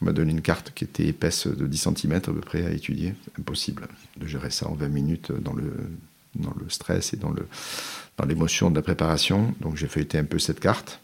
On 0.02 0.06
m'a 0.06 0.14
donné 0.14 0.32
une 0.32 0.42
carte 0.42 0.74
qui 0.74 0.84
était 0.84 1.06
épaisse 1.06 1.48
de 1.48 1.68
10 1.68 1.90
cm 1.96 2.14
à 2.14 2.20
peu 2.20 2.42
près 2.42 2.66
à 2.66 2.72
étudier. 2.72 3.14
Impossible 3.40 3.88
de 4.18 4.28
gérer 4.28 4.50
ça 4.50 4.68
en 4.68 4.74
20 4.74 4.90
minutes 4.90 5.32
dans 5.32 5.54
le, 5.54 5.72
stress 6.68 7.14
et 7.14 7.18
dans, 7.18 7.32
l'émotion 8.26 8.72
de 8.72 8.76
la 8.76 8.82
préparation. 8.82 9.54
Donc 9.62 9.78
j'ai 9.78 9.88
feuilleté 9.88 10.18
un 10.18 10.26
peu 10.26 10.40
cette 10.40 10.60
carte 10.60 11.00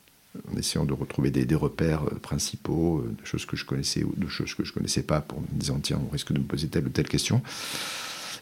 en 0.51 0.58
essayant 0.58 0.84
de 0.84 0.94
retrouver 0.94 1.29
des, 1.29 1.46
des, 1.46 1.56
repères 1.56 2.06
principaux, 2.22 3.06
de 3.08 3.25
choses 3.25 3.46
que 3.46 3.56
je 3.56 3.65
connaissais 3.65 4.03
ou 4.03 4.13
de 4.18 4.27
choses 4.27 4.56
que 4.56 4.63
je 4.63 4.72
ne 4.72 4.74
connaissais 4.74 5.03
pas, 5.03 5.22
pour 5.22 5.41
me 5.41 5.48
disant, 5.51 5.79
tiens, 5.79 6.01
on 6.03 6.12
risque 6.12 6.34
de 6.34 6.39
me 6.39 6.44
poser 6.44 6.68
telle 6.68 6.88
ou 6.88 6.89
telle 6.89 7.08
question. 7.08 7.41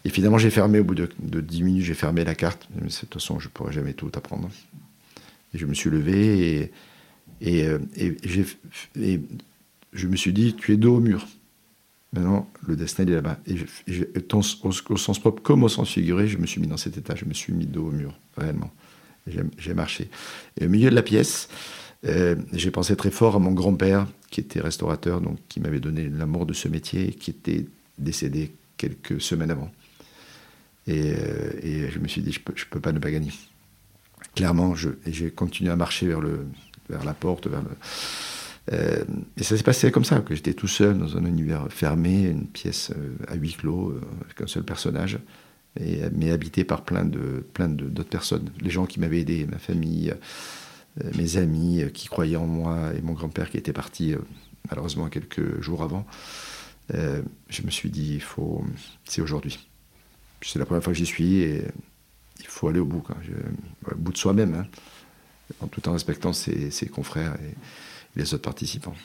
Et 0.07 0.09
finalement, 0.09 0.37
j'ai 0.37 0.51
fermé, 0.51 0.79
au 0.79 0.85
bout 0.85 0.95
de, 0.95 1.09
de 1.19 1.41
10 1.41 1.63
minutes, 1.63 1.83
j'ai 1.83 1.93
fermé 1.93 2.23
la 2.23 2.33
carte. 2.33 2.69
De 2.73 2.87
toute 2.87 3.13
façon, 3.13 3.39
je 3.39 3.49
ne 3.49 3.51
pourrais 3.51 3.73
jamais 3.73 3.91
tout 3.91 4.09
apprendre. 4.15 4.49
Et 5.53 5.57
je 5.57 5.65
me 5.65 5.73
suis 5.73 5.89
levé 5.89 6.71
euh, 7.45 7.79
et, 7.97 9.19
je 9.91 10.07
me 10.07 10.15
suis 10.15 10.31
dit, 10.31 10.55
tu 10.55 10.71
es 10.71 10.77
dos 10.77 10.95
au 10.95 10.99
mur. 11.01 11.27
Maintenant, 12.13 12.49
le 12.65 12.77
destin, 12.77 13.05
est 13.05 13.11
là-bas. 13.11 13.37
Et, 13.47 13.57
au, 14.33 14.97
sens 14.97 15.19
propre 15.19 15.43
comme 15.43 15.63
au 15.63 15.67
sens 15.67 15.91
figuré, 15.91 16.25
je 16.29 16.37
me 16.37 16.45
suis 16.45 16.61
mis 16.61 16.67
dans 16.67 16.77
cet 16.77 16.97
état. 16.97 17.13
Je 17.13 17.25
me 17.25 17.33
suis 17.33 17.51
mis 17.51 17.65
dos 17.65 17.87
au 17.87 17.91
mur, 17.91 18.17
réellement. 18.37 18.71
J'ai 19.57 19.73
marché. 19.73 20.09
Et 20.57 20.67
au 20.67 20.69
milieu 20.69 20.89
de 20.89 20.95
la 20.95 21.03
pièce, 21.03 21.49
euh, 22.05 22.37
j'ai 22.53 22.71
pensé 22.71 22.95
très 22.95 23.11
fort 23.11 23.35
à 23.35 23.39
mon 23.39 23.51
grand-père, 23.51 24.07
qui 24.31 24.39
était 24.39 24.61
restaurateur, 24.61 25.19
donc 25.19 25.37
qui 25.49 25.59
m'avait 25.59 25.81
donné 25.81 26.07
l'amour 26.07 26.45
de 26.45 26.53
ce 26.53 26.69
métier, 26.69 27.11
qui 27.11 27.31
était 27.31 27.65
décédé 27.97 28.53
quelques 28.77 29.19
semaines 29.19 29.51
avant. 29.51 29.69
Euh, 30.89 31.51
et, 31.61 31.89
je 31.89 31.99
me 31.99 32.07
suis 32.07 32.21
dit, 32.21 32.31
je 32.31 32.39
ne 32.39 32.53
peux, 32.69 32.79
pas 32.79 32.91
ne 32.91 32.99
pas 32.99 33.11
gagner. 33.11 33.31
Clairement, 34.35 34.75
j'ai 34.75 35.31
continué 35.31 35.71
à 35.71 35.75
marcher 35.75 36.07
vers, 36.07 36.21
le, 36.21 36.45
vers 36.89 37.03
la 37.03 37.13
porte. 37.13 37.47
Euh, 38.71 39.03
et 39.37 39.43
ça 39.43 39.57
s'est 39.57 39.63
passé 39.63 39.91
comme 39.91 40.05
ça, 40.05 40.19
que 40.19 40.35
j'étais 40.35 40.53
tout 40.53 40.67
seul 40.67 40.97
dans 40.97 41.17
un 41.17 41.25
univers 41.25 41.67
fermé, 41.69 42.23
une 42.23 42.47
pièce 42.47 42.91
euh, 42.95 43.15
à 43.27 43.35
huis 43.35 43.53
clos, 43.53 43.99
avec 44.25 44.41
un 44.41 44.47
seul 44.47 44.63
personnage, 44.63 45.19
mais 46.11 46.31
habité 46.31 46.63
par 46.63 46.83
plein, 46.83 47.05
de, 47.05 47.45
plein 47.53 47.67
d'autres 47.67 48.09
personnes. 48.09 48.49
Les 48.61 48.71
gens 48.71 48.87
qui 48.87 48.99
m'avaient 48.99 49.19
aidé, 49.19 49.45
ma 49.45 49.59
famille, 49.59 50.11
mes 51.15 51.37
amis 51.37 51.83
qui 51.93 52.07
croyaient 52.07 52.35
en 52.35 52.47
moi, 52.47 52.93
et 52.97 53.01
mon 53.01 53.13
grand-père 53.13 53.51
qui 53.51 53.57
était 53.57 53.73
parti 53.73 54.15
malheureusement 54.71 55.07
quelques 55.09 55.61
jours 55.61 55.83
avant. 55.83 56.07
je 56.91 57.61
me 57.61 57.69
suis 57.69 57.91
dit, 57.91 58.19
faut, 58.19 58.65
c'est 59.03 59.21
aujourd'hui 59.21 59.59
c'est 60.41 60.59
la 60.59 60.65
première 60.65 60.83
fois 60.83 60.93
que 60.93 60.99
j'y 60.99 61.05
suis 61.05 61.41
et 61.41 61.63
il 62.39 62.45
faut 62.45 62.67
aller 62.67 62.79
au 62.79 62.85
bout, 62.85 63.01
quoi. 63.01 63.15
au 63.91 63.95
bout 63.95 64.11
de 64.11 64.17
soi-même, 64.17 64.53
hein, 64.53 64.67
en 65.61 65.67
tout 65.67 65.87
en 65.89 65.93
respectant 65.93 66.33
ses, 66.33 66.71
ses 66.71 66.87
confrères 66.87 67.35
et, 67.35 67.55
les 68.15 68.33
autres 68.33 68.43
participants. 68.43 68.95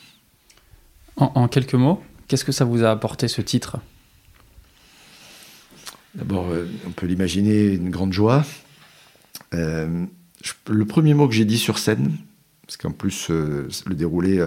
En, 1.17 1.33
en 1.35 1.49
quelques 1.49 1.75
mots, 1.75 2.03
qu'est-ce 2.27 2.47
que 2.47 2.53
ça 2.53 2.65
vous 2.65 2.83
a 2.83 2.91
apporté 2.91 3.29
ce 3.29 3.43
titre? 3.43 3.79
D'abord, 6.15 6.51
euh, 6.51 6.67
on 6.87 6.91
peut 6.91 7.07
l'imaginer 7.07 7.67
une 7.73 7.91
grande 7.91 8.13
joie. 8.13 8.45
Euh, 9.55 10.05
je, 10.43 10.53
le 10.71 10.85
premier 10.85 11.15
mot 11.15 11.29
que 11.29 11.35
j'ai 11.35 11.45
dit 11.45 11.59
sur 11.59 11.79
scène, 11.79 12.17
parce 12.67 12.77
qu'en 12.77 12.91
plus 12.91 13.31
euh, 13.31 13.69
le 13.87 13.95
déroulé 13.95 14.47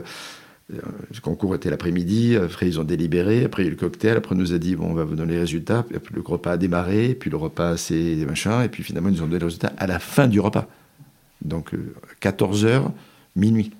le 0.70 1.22
concours 1.22 1.54
était 1.54 1.70
l'après-midi, 1.70 2.36
après 2.38 2.68
ils 2.68 2.80
ont 2.80 2.84
délibéré, 2.84 3.44
après 3.44 3.64
il 3.64 3.66
y 3.66 3.68
a 3.68 3.72
eu 3.72 3.76
le 3.76 3.80
cocktail, 3.80 4.18
après 4.18 4.34
on 4.34 4.38
nous 4.38 4.54
a 4.54 4.58
dit 4.58 4.76
bon 4.76 4.88
on 4.88 4.94
va 4.94 5.04
vous 5.04 5.16
donner 5.16 5.34
les 5.34 5.40
résultats, 5.40 5.84
puis 5.84 6.16
le 6.16 6.22
repas 6.22 6.54
a 6.54 6.58
démarré, 6.58 7.14
puis 7.14 7.30
le 7.30 7.38
repas 7.38 7.78
c'est 7.78 8.16
des 8.16 8.26
machins, 8.26 8.62
et 8.64 8.70
puis 8.70 8.82
finalement 8.82 9.10
ils 9.10 9.16
nous 9.16 9.22
ont 9.22 9.28
donné 9.28 9.40
les 9.40 9.46
résultats 9.46 9.74
à 9.78 9.86
la 9.86 10.00
fin 10.00 10.28
du 10.28 10.40
repas. 10.40 10.68
Donc 11.44 11.72
14 12.20 12.66
euh, 12.66 12.80
minuit, 13.36 13.72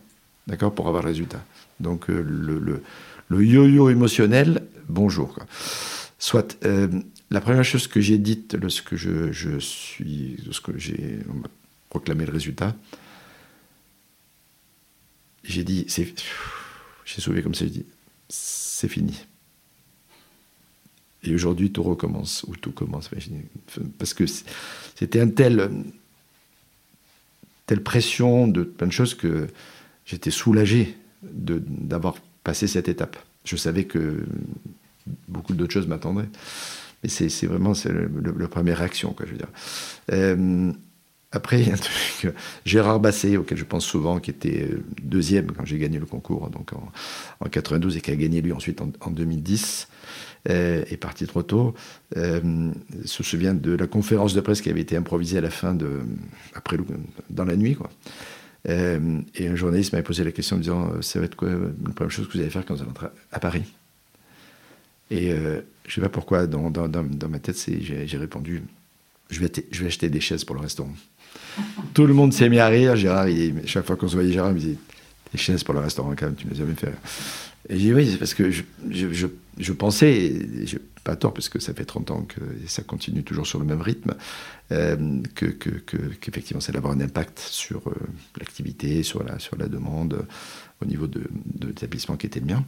d'accord, 0.46 0.74
pour 0.76 0.88
avoir 0.88 1.02
le 1.02 1.10
résultat. 1.10 1.44
Donc 1.80 2.10
euh, 2.10 2.22
le, 2.22 3.44
yo-yo 3.44 3.90
émotionnel, 3.90 4.64
bonjour. 4.88 5.40
Soit 6.20 6.58
euh, 6.66 6.88
la 7.32 7.42
première 7.42 7.66
chose 7.66 7.88
que 7.88 8.00
j'ai 8.00 8.20
dite 8.20 8.54
lorsque 8.54 8.96
je, 8.96 9.32
je 9.32 9.58
suis, 9.58 10.38
lorsque 10.46 10.78
j'ai 10.78 11.20
proclamé 11.90 12.26
le 12.26 12.32
résultat, 12.32 12.76
j'ai 15.44 15.64
dit 15.64 15.86
c'est 15.88 16.14
j'ai 17.06 17.22
sauvé 17.22 17.42
comme 17.42 17.56
ça, 17.56 17.66
je 17.66 17.72
dis, 17.72 17.86
c'est 18.30 18.88
fini. 18.88 19.26
Et 21.24 21.34
aujourd'hui, 21.34 21.72
tout 21.72 21.84
recommence, 21.84 22.44
ou 22.48 22.56
tout 22.56 22.72
commence. 22.72 23.10
Parce 23.98 24.14
que 24.14 24.26
c'était 24.96 25.20
un 25.20 25.28
tel, 25.28 25.72
telle 27.66 27.82
pression 27.82 28.48
de 28.48 28.64
plein 28.64 28.88
de 28.88 28.92
choses 28.92 29.16
que 29.16 29.48
j'étais 30.06 30.32
soulagé 30.32 30.96
d'avoir 31.24 32.16
passé 32.44 32.68
cette 32.68 32.90
étape. 32.90 33.18
Je 33.44 33.56
savais 33.56 33.86
que 33.86 34.26
beaucoup 35.28 35.54
d'autres 35.54 35.74
choses 35.74 35.88
m'attendraient. 35.88 36.30
Mais 37.04 37.10
c'est 37.10 37.46
vraiment 37.46 37.74
le, 37.86 38.36
la 38.38 38.48
première 38.48 38.80
réaction, 38.80 39.14
quoi, 39.14 39.26
je 39.26 39.32
veux 39.32 39.38
dire. 39.38 39.50
Euh, 40.12 40.72
après, 41.36 41.62
il 41.62 41.68
y 41.68 41.72
a 41.72 41.74
un 41.74 41.78
truc, 41.78 42.34
Gérard 42.66 43.00
Basset, 43.00 43.38
auquel 43.38 43.58
je 43.58 43.66
pense 43.66 43.86
souvent, 43.86 44.20
qui 44.20 44.32
était 44.32 44.64
euh, 44.64 44.84
deuxième 45.02 45.52
quand 45.52 45.66
j'ai 45.66 45.78
gagné 45.78 46.00
le 46.00 46.06
concours, 46.06 46.50
donc 46.50 46.74
en, 46.74 46.92
en 47.40 47.50
92, 47.50 47.98
et 47.98 48.02
qui 48.02 48.12
a 48.12 48.16
gagné 48.16 48.42
lui 48.42 48.54
ensuite 48.54 48.82
en, 48.82 48.92
en 49.02 49.12
2010, 49.12 49.88
euh, 50.48 50.84
est 50.92 50.98
parti 50.98 51.26
trop 51.26 51.42
tôt, 51.42 51.74
euh, 52.18 52.72
se 53.04 53.24
souvient 53.24 53.56
de 53.56 53.72
la 53.72 53.88
conférence 53.88 54.36
de 54.36 54.42
presse 54.42 54.62
qui 54.62 54.70
avait 54.70 54.82
été 54.82 54.96
improvisée 54.96 55.40
à 55.40 55.42
la 55.42 55.50
fin 55.50 55.74
de, 55.74 56.02
après 56.54 56.78
dans 57.32 57.46
la 57.46 57.56
nuit, 57.56 57.76
quoi. 57.76 57.90
Euh, 58.70 59.22
et 59.36 59.48
un 59.48 59.56
journaliste 59.56 59.92
m'avait 59.94 60.04
posé 60.04 60.24
la 60.24 60.32
question 60.32 60.56
en 60.56 60.60
me 60.60 60.64
disant, 60.64 61.02
ça 61.02 61.18
va 61.18 61.26
être 61.26 61.36
quoi 61.36 61.50
la 61.50 61.94
première 61.94 62.12
chose 62.12 62.28
que 62.28 62.34
vous 62.34 62.40
allez 62.42 62.52
faire 62.52 62.64
quand 62.64 62.76
vous 62.76 62.82
allez 62.82 62.90
rentrer 62.90 63.08
à 63.32 63.40
Paris? 63.40 63.64
Et 65.10 65.30
je 65.30 65.36
ne 65.36 65.92
sais 65.92 66.02
pas 66.02 66.10
pourquoi, 66.10 66.48
dans, 66.48 66.70
dans, 66.70 66.88
dans, 66.88 67.30
ma 67.30 67.40
tête, 67.40 67.58
j'ai 67.80 68.18
répondu, 68.18 68.64
je 69.30 69.40
vais 69.40 69.86
acheter 69.86 70.10
des 70.10 70.20
chaises 70.20 70.44
pour 70.44 70.56
le 70.56 70.62
restaurant. 70.62 70.94
Tout 71.94 72.06
le 72.06 72.14
monde 72.14 72.34
s'est 72.34 72.50
mis 72.50 72.60
à 72.60 72.68
rire. 72.68 72.96
Gérard, 72.96 73.28
chaque 73.66 73.86
fois 73.86 73.96
qu'on 73.96 74.08
se 74.08 74.16
voyait, 74.16 74.32
Gérard 74.32 74.54
me 74.54 74.60
disait 74.60 74.78
Les 75.34 75.40
chaises 75.40 75.64
pour 75.64 75.74
le 75.74 75.80
restaurant, 75.80 76.14
quand 76.18 76.26
même, 76.26 76.36
tu 76.36 76.46
ne 76.46 76.52
les 76.52 76.58
jamais 76.58 76.76
fait. 76.76 76.94
Et 77.70 77.78
j'ai 77.78 77.88
dit 77.88 77.94
Oui, 77.94 78.10
c'est 78.12 78.18
parce 78.18 78.34
que 78.34 78.52
je, 78.52 78.64
je, 78.90 79.14
je, 79.14 79.28
je 79.58 79.74
pensais, 79.74 80.12
et 80.12 80.68
j'ai 80.68 80.80
pas 81.04 81.16
tort, 81.16 81.34
parce 81.34 81.50
que 81.50 81.60
ça 81.60 81.74
fait 81.74 81.86
30 81.86 82.12
ans 82.12 82.22
que 82.24 82.42
ça 82.68 82.82
continue 82.82 83.24
toujours 83.24 83.48
sur 83.48 83.60
le 83.60 83.66
même 83.66 83.82
rythme, 83.82 84.16
euh, 84.72 85.22
que, 85.36 85.46
que, 85.46 85.70
que, 85.70 85.98
qu'effectivement, 86.20 86.60
ça 86.60 86.72
allait 86.72 86.80
avoir 86.80 86.94
un 86.94 87.00
impact 87.00 87.40
sur 87.40 87.88
euh, 87.88 87.94
l'activité, 88.40 89.04
sur 89.04 89.24
la, 89.24 89.68
demande, 89.68 90.14
euh, 90.16 90.24
au 90.82 90.86
niveau 90.86 91.08
de 91.08 91.24
l'établissement 91.66 92.18
qui 92.18 92.26
était 92.26 92.40
le 92.40 92.48
mien. 92.48 92.66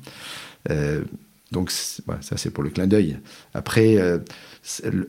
Donc 1.51 1.71
ça 1.71 2.35
c'est 2.35 2.51
pour 2.51 2.63
le 2.63 2.69
clin 2.69 2.87
d'œil. 2.87 3.19
Après, 3.53 3.97
euh, 3.97 4.19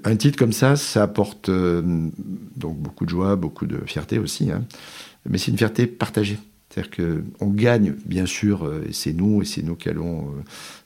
un 0.05 0.17
titre 0.17 0.39
comme 0.39 0.53
ça, 0.53 0.77
ça 0.77 1.03
apporte 1.03 1.49
euh, 1.49 1.83
donc 2.57 2.79
beaucoup 2.79 3.05
de 3.05 3.11
joie, 3.11 3.37
beaucoup 3.37 3.67
de 3.67 3.79
fierté 3.87 4.19
aussi. 4.19 4.51
Hein. 4.51 4.65
Mais 5.29 5.39
c'est 5.39 5.51
une 5.51 5.59
fierté 5.59 5.87
partagée. 5.87 6.39
C'est-à-dire 6.69 6.91
qu'on 7.39 7.49
gagne, 7.49 7.95
bien 8.05 8.27
sûr, 8.27 8.65
euh, 8.65 8.85
et 8.89 8.93
c'est 8.93 9.15
nous, 9.15 9.41
et 9.41 9.47
c'est 9.47 9.63
nous 9.63 9.75
qui 9.75 9.89
allons 9.89 10.35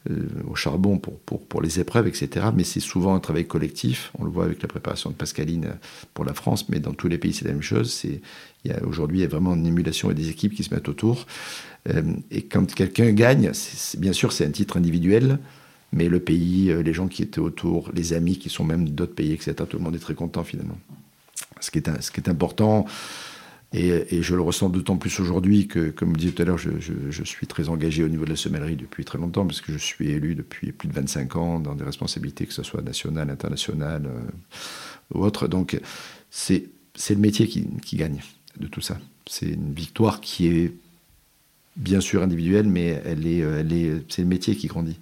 euh, 0.09 0.13
euh, 0.13 0.29
au 0.49 0.55
charbon 0.55 0.99
pour, 0.99 1.19
pour, 1.19 1.45
pour, 1.45 1.61
les 1.61 1.81
épreuves, 1.81 2.07
etc. 2.07 2.47
Mais 2.55 2.63
c'est 2.63 2.81
souvent 2.81 3.15
un 3.17 3.21
travail 3.21 3.47
collectif. 3.47 4.13
On 4.19 4.25
le 4.25 4.31
voit 4.31 4.45
avec 4.45 4.63
la 4.63 4.69
préparation 4.69 5.11
de 5.11 5.17
Pascaline 5.17 5.75
pour 6.15 6.25
la 6.25 6.35
France, 6.35 6.69
mais 6.69 6.79
dans 6.79 6.93
tous 6.93 7.09
les 7.09 7.19
pays, 7.19 7.33
c'est 7.33 7.47
la 7.47 7.53
même 7.53 7.63
chose. 7.63 8.07
Aujourd'hui, 8.87 9.19
il 9.19 9.23
y 9.23 9.25
a 9.25 9.29
vraiment 9.29 9.55
une 9.55 9.67
émulation 9.67 10.11
et 10.13 10.15
des 10.15 10.29
équipes 10.29 10.55
qui 10.55 10.63
se 10.63 10.73
mettent 10.73 10.89
autour. 10.89 11.27
et 12.31 12.43
quand 12.43 12.73
quelqu'un 12.73 13.11
gagne, 13.11 13.51
bien 13.99 14.13
sûr, 14.13 14.33
c'est 14.33 14.47
un 14.47 14.51
titre 14.51 14.77
individuel, 14.77 15.41
mais 15.93 16.09
le 16.09 16.21
pays, 16.21 16.73
les 16.73 16.93
gens 16.93 17.09
qui 17.09 17.23
étaient 17.23 17.41
autour, 17.41 17.91
les 17.93 18.13
amis 18.13 18.39
qui 18.39 18.51
sont 18.51 18.63
même 18.63 18.89
d'autres 18.89 19.17
pays, 19.17 19.33
etc., 19.33 19.55
tout 19.69 19.79
le 19.79 19.83
monde 19.83 19.97
est 19.97 19.99
très 19.99 20.15
content 20.15 20.45
finalement. 20.45 20.79
Ce 21.59 21.73
qui 21.73 21.79
est, 21.79 22.01
ce 22.01 22.13
qui 22.13 22.21
est 22.21 22.29
important, 22.29 22.87
et, 23.75 24.23
je 24.23 24.35
le 24.35 24.43
ressens 24.43 24.69
d'autant 24.69 24.97
plus 24.97 25.19
aujourd'hui 25.19 25.67
que, 25.67 25.91
comme 25.91 26.13
je 26.15 26.19
disais 26.19 26.33
tout 26.33 26.43
à 26.43 26.45
l'heure, 26.45 26.59
je, 26.59 27.23
suis 27.25 27.47
très 27.47 27.69
engagé 27.69 28.05
au 28.05 28.09
niveau 28.09 28.25
de 28.25 28.31
la 28.31 28.37
semellerie 28.37 28.77
depuis 28.77 29.05
très 29.05 29.19
longtemps, 29.19 29.47
parce 29.47 29.61
que 29.61 29.73
je 29.73 29.79
suis 29.79 30.11
élu 30.11 30.35
depuis 30.35 30.73
plus 30.73 30.89
de 30.89 30.93
25 30.93 31.37
ans 31.37 31.59
dans 31.59 31.75
des 31.75 31.85
responsabilités, 31.85 32.47
que 32.47 32.53
ce 32.53 32.63
soit 32.63 32.83
nationales, 32.83 33.31
internationales 33.31 34.07
euh, 34.07 35.15
ou 35.15 35.25
autres. 35.25 35.49
Donc, 35.49 35.81
c'est 36.31 36.69
le 37.11 37.17
métier 37.17 37.47
qui, 37.49 37.97
gagne 37.97 38.21
de 38.61 38.67
tout 38.67 38.83
ça. 38.83 38.99
C'est 39.27 39.49
une 39.49 39.73
victoire 39.73 40.21
qui 40.21 40.49
est 40.49 40.73
bien 41.77 42.01
sûr 42.01 42.23
individuelle, 42.23 42.69
mais 42.69 43.03
est, 43.07 44.13
c'est 44.13 44.23
le 44.23 44.29
métier 44.29 44.55
qui 44.55 44.67
grandit 44.67 44.99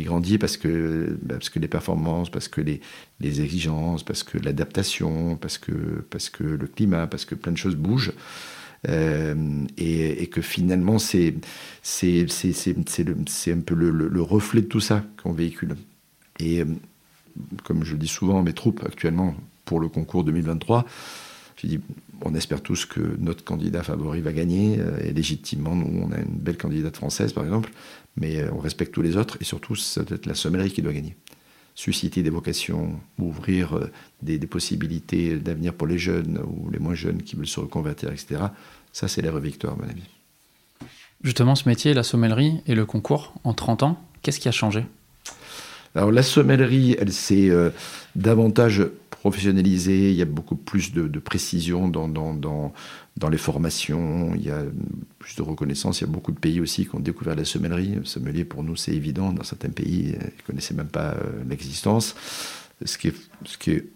il 0.00 0.06
grandit 0.06 0.38
parce 0.38 0.56
que, 0.56 1.18
bah, 1.22 1.34
parce 1.34 1.50
que 1.50 1.58
les 1.58 1.68
performances, 1.68 2.30
parce 2.30 2.48
que 2.48 2.60
les, 2.60 2.80
les 3.20 3.40
exigences, 3.40 4.02
parce 4.02 4.22
que 4.22 4.38
l'adaptation, 4.38 5.36
parce 5.36 5.58
que, 5.58 5.72
parce 6.10 6.30
que 6.30 6.44
le 6.44 6.66
climat, 6.66 7.06
parce 7.06 7.24
que 7.24 7.34
plein 7.34 7.52
de 7.52 7.58
choses 7.58 7.76
bougent. 7.76 8.12
Euh, 8.88 9.66
et, 9.76 10.26
que 10.28 10.40
finalement, 10.40 10.98
c'est 10.98 11.34
un 11.82 13.60
peu 13.60 13.74
le, 13.74 13.90
le, 13.90 14.22
reflet 14.22 14.62
de 14.62 14.66
tout 14.66 14.80
ça 14.80 15.04
qu'on 15.22 15.32
véhicule. 15.32 15.76
Et 16.38 16.60
euh, 16.60 16.64
comme 17.64 17.84
je 17.84 17.92
le 17.92 17.98
dis 17.98 18.08
souvent 18.08 18.40
à 18.40 18.42
mes 18.42 18.54
troupes 18.54 18.82
actuellement 18.86 19.34
pour 19.66 19.80
le 19.80 19.88
concours 19.88 20.24
2023, 20.24 20.86
je 21.56 21.66
dis, 21.66 21.80
on 22.22 22.34
espère 22.34 22.62
tous 22.62 22.86
que 22.86 23.00
notre 23.18 23.44
candidat 23.44 23.82
favori 23.82 24.20
va 24.20 24.32
gagner, 24.32 24.78
euh, 24.78 24.98
et 25.04 25.12
légitimement, 25.12 25.76
nous, 25.76 26.02
on 26.02 26.12
a 26.12 26.18
une 26.18 26.38
belle 26.38 26.56
candidate 26.56 26.96
française, 26.96 27.32
par 27.32 27.44
exemple, 27.44 27.70
mais 28.16 28.40
euh, 28.40 28.50
on 28.52 28.58
respecte 28.58 28.92
tous 28.92 29.02
les 29.02 29.16
autres, 29.16 29.36
et 29.40 29.44
surtout, 29.44 29.76
ça 29.76 30.02
doit 30.02 30.16
être 30.16 30.26
la 30.26 30.34
sommellerie 30.34 30.70
qui 30.70 30.82
doit 30.82 30.92
gagner. 30.92 31.16
Susciter 31.74 32.22
des 32.22 32.30
vocations, 32.30 33.00
ouvrir 33.18 33.76
euh, 33.76 33.90
des, 34.22 34.38
possibilités 34.38 35.36
d'avenir 35.36 35.74
pour 35.74 35.86
les 35.86 35.98
jeunes 35.98 36.40
ou 36.46 36.70
les 36.70 36.78
moins 36.78 36.94
jeunes 36.94 37.22
qui 37.22 37.36
veulent 37.36 37.46
se 37.46 37.60
reconvertir, 37.60 38.10
etc. 38.10 38.44
Ça, 38.92 39.08
c'est 39.08 39.22
la 39.22 39.30
vraie 39.30 39.40
victoire, 39.40 39.74
à 39.74 39.76
mon 39.76 39.88
avis. 39.88 40.02
Justement, 41.22 41.54
ce 41.54 41.68
métier, 41.68 41.94
la 41.94 42.02
sommellerie 42.02 42.62
et 42.66 42.74
le 42.74 42.86
concours, 42.86 43.34
en 43.44 43.54
30 43.54 43.82
ans, 43.82 44.02
qu'est-ce 44.22 44.40
qui 44.40 44.48
a 44.48 44.52
changé? 44.52 44.84
Alors 45.94 46.12
la 46.12 46.22
sommellerie, 46.22 46.96
elle 46.98 47.12
s'est 47.12 47.50
davantage 48.14 48.84
professionnalisé, 49.20 50.10
il 50.10 50.16
y 50.16 50.22
a 50.22 50.26
beaucoup 50.26 50.56
plus 50.56 50.94
de, 50.94 51.18
précision 51.18 51.88
dans, 51.88 52.72
les 53.30 53.36
formations, 53.36 54.32
il 54.34 54.42
y 54.42 54.50
a 54.50 54.62
plus 55.18 55.36
de 55.36 55.42
reconnaissance. 55.42 56.00
Il 56.00 56.04
y 56.04 56.08
a 56.08 56.10
beaucoup 56.10 56.32
de 56.32 56.38
pays 56.38 56.58
aussi 56.58 56.86
qui 56.86 56.94
ont 56.94 57.00
découvert 57.00 57.36
la 57.36 57.44
sommellerie. 57.44 57.96
Le 57.96 58.04
sommelier, 58.06 58.46
pour 58.46 58.62
nous, 58.62 58.76
c'est 58.76 58.92
évident. 58.92 59.32
Dans 59.32 59.44
certains 59.44 59.68
pays, 59.68 60.14
ils 60.14 60.18
ne 60.18 60.46
connaissaient 60.46 60.74
même 60.74 60.88
pas 60.88 61.10
euh, 61.10 61.44
l'existence. 61.48 62.16
Ce 62.82 62.96
qui, 62.96 63.08
est, 63.08 63.14
ce 63.44 63.58
qui 63.58 63.72
est 63.72 63.86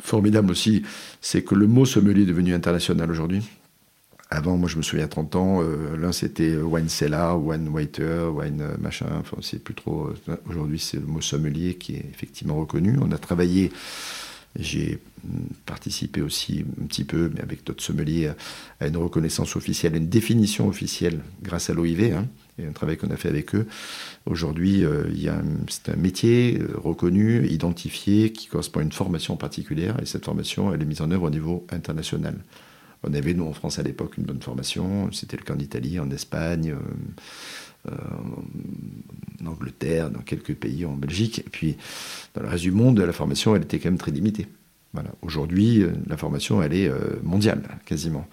formidable 0.00 0.50
aussi, 0.50 0.82
c'est 1.20 1.42
que 1.42 1.54
le 1.54 1.66
mot 1.66 1.84
sommelier 1.84 2.22
est 2.22 2.26
devenu 2.26 2.54
international 2.54 3.10
aujourd'hui. 3.10 3.42
Avant, 4.28 4.56
moi, 4.56 4.68
je 4.68 4.76
me 4.76 4.82
souviens 4.82 5.06
30 5.06 5.36
ans, 5.36 5.62
euh, 5.62 5.96
l'un 5.96 6.10
c'était 6.10 6.56
wine 6.56 6.88
cellar, 6.88 7.40
wine 7.40 7.68
waiter, 7.68 8.28
wine 8.34 8.60
euh, 8.60 8.76
machin. 8.78 9.06
Enfin, 9.20 9.36
c'est 9.40 9.62
plus 9.62 9.74
trop. 9.74 10.10
Aujourd'hui, 10.48 10.80
c'est 10.80 10.98
le 10.98 11.06
mot 11.06 11.20
sommelier 11.20 11.74
qui 11.76 11.94
est 11.94 12.04
effectivement 12.12 12.56
reconnu. 12.56 12.96
On 13.00 13.12
a 13.12 13.18
travaillé 13.18 13.70
j'ai 14.58 14.98
participé 15.64 16.22
aussi 16.22 16.64
un 16.80 16.86
petit 16.86 17.04
peu, 17.04 17.30
mais 17.34 17.42
avec 17.42 17.64
d'autres 17.64 17.82
sommeliers, 17.82 18.30
à 18.80 18.86
une 18.86 18.96
reconnaissance 18.96 19.56
officielle, 19.56 19.96
une 19.96 20.08
définition 20.08 20.68
officielle 20.68 21.20
grâce 21.42 21.70
à 21.70 21.74
l'OIV, 21.74 22.14
hein, 22.14 22.26
et 22.58 22.66
un 22.66 22.72
travail 22.72 22.96
qu'on 22.96 23.10
a 23.10 23.16
fait 23.16 23.28
avec 23.28 23.54
eux. 23.54 23.66
Aujourd'hui, 24.24 24.84
euh, 24.84 25.04
c'est 25.68 25.90
un 25.90 25.96
métier 25.96 26.58
euh, 26.60 26.78
reconnu, 26.82 27.46
identifié, 27.48 28.32
qui 28.32 28.46
correspond 28.46 28.80
à 28.80 28.82
une 28.82 28.92
formation 28.92 29.36
particulière, 29.36 29.96
et 30.00 30.06
cette 30.06 30.24
formation, 30.24 30.72
elle 30.72 30.82
est 30.82 30.86
mise 30.86 31.02
en 31.02 31.10
œuvre 31.10 31.24
au 31.24 31.30
niveau 31.30 31.66
international. 31.70 32.36
On 33.02 33.12
avait, 33.14 33.34
nous, 33.34 33.44
en 33.44 33.52
France, 33.52 33.78
à 33.78 33.82
l'époque, 33.82 34.16
une 34.18 34.24
bonne 34.24 34.42
formation. 34.42 35.10
C'était 35.12 35.36
le 35.36 35.42
cas 35.42 35.54
en 35.54 35.58
Italie, 35.58 35.98
en 36.00 36.10
Espagne, 36.10 36.74
euh, 37.88 37.92
en 39.42 39.46
Angleterre, 39.46 40.10
dans 40.10 40.20
quelques 40.20 40.54
pays, 40.54 40.84
en 40.84 40.94
Belgique. 40.94 41.40
Et 41.40 41.50
puis, 41.50 41.76
dans 42.34 42.42
le 42.42 42.48
reste 42.48 42.62
du 42.62 42.72
monde, 42.72 42.98
la 42.98 43.12
formation, 43.12 43.54
elle 43.54 43.62
était 43.62 43.78
quand 43.78 43.90
même 43.90 43.98
très 43.98 44.10
limitée. 44.10 44.46
Aujourd'hui, 45.22 45.82
euh, 45.82 45.92
la 46.06 46.16
formation, 46.16 46.62
elle 46.62 46.74
est 46.74 46.88
euh, 46.88 47.20
mondiale, 47.22 47.62
quasiment. 47.84 48.26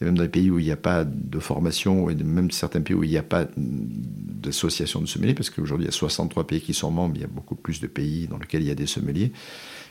Et 0.00 0.04
même 0.04 0.16
dans 0.16 0.22
les 0.22 0.28
pays 0.28 0.50
où 0.50 0.58
il 0.58 0.64
n'y 0.64 0.72
a 0.72 0.76
pas 0.76 1.04
de 1.04 1.38
formation, 1.38 2.08
et 2.08 2.14
même 2.14 2.50
certains 2.50 2.80
pays 2.80 2.94
où 2.94 3.02
il 3.02 3.10
n'y 3.10 3.18
a 3.18 3.22
pas 3.22 3.46
d'association 3.56 5.00
de 5.00 5.06
sommeliers, 5.06 5.34
parce 5.34 5.50
qu'aujourd'hui, 5.50 5.86
il 5.86 5.90
y 5.90 5.94
a 5.94 5.96
63 5.96 6.46
pays 6.46 6.60
qui 6.60 6.74
sont 6.74 6.90
membres, 6.90 7.16
il 7.16 7.22
y 7.22 7.24
a 7.24 7.28
beaucoup 7.28 7.56
plus 7.56 7.80
de 7.80 7.86
pays 7.86 8.26
dans 8.28 8.38
lesquels 8.38 8.62
il 8.62 8.68
y 8.68 8.70
a 8.70 8.76
des 8.76 8.86
sommeliers 8.86 9.32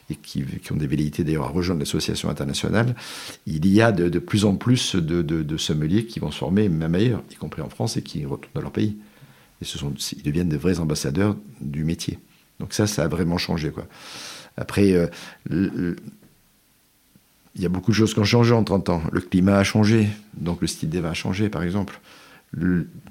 et 0.09 0.15
qui, 0.15 0.45
ont 0.71 0.77
des 0.77 0.87
velléités 0.87 1.23
d'ailleurs 1.23 1.45
à 1.45 1.49
rejoindre 1.49 1.79
l'association 1.79 2.29
internationale, 2.29 2.95
il 3.45 3.67
y 3.67 3.81
a 3.81 3.91
de, 3.91 4.19
plus 4.19 4.45
en 4.45 4.55
plus 4.55 4.95
de, 4.95 5.57
sommeliers 5.57 6.05
qui 6.05 6.19
vont 6.19 6.31
se 6.31 6.37
former, 6.37 6.69
même 6.69 6.95
ailleurs, 6.95 7.23
y 7.31 7.35
compris 7.35 7.61
en 7.61 7.69
France, 7.69 7.97
et 7.97 8.01
qui 8.01 8.25
retournent 8.25 8.53
dans 8.53 8.61
leur 8.61 8.71
pays. 8.71 8.97
Et 9.61 9.65
ce 9.65 9.77
sont, 9.77 9.93
ils 10.15 10.23
deviennent 10.23 10.49
des 10.49 10.57
vrais 10.57 10.79
ambassadeurs 10.79 11.35
du 11.59 11.83
métier. 11.83 12.19
Donc 12.59 12.73
ça, 12.73 12.87
ça 12.87 13.03
a 13.03 13.07
vraiment 13.07 13.37
changé. 13.37 13.71
Après, 14.55 14.93
euh, 14.93 15.07
il 15.49 17.61
y 17.61 17.65
a 17.65 17.69
beaucoup 17.69 17.91
de 17.91 17.95
choses 17.95 18.13
qui 18.13 18.19
ont 18.19 18.25
changé 18.25 18.53
en 18.53 18.63
30 18.63 18.89
ans. 18.89 19.01
Le 19.11 19.19
climat 19.19 19.57
a 19.57 19.63
changé, 19.63 20.07
donc 20.35 20.61
le 20.61 20.67
style 20.67 20.89
des 20.89 21.01
vins 21.01 21.11
a 21.11 21.13
changé, 21.13 21.49
par 21.49 21.63
exemple. 21.63 21.99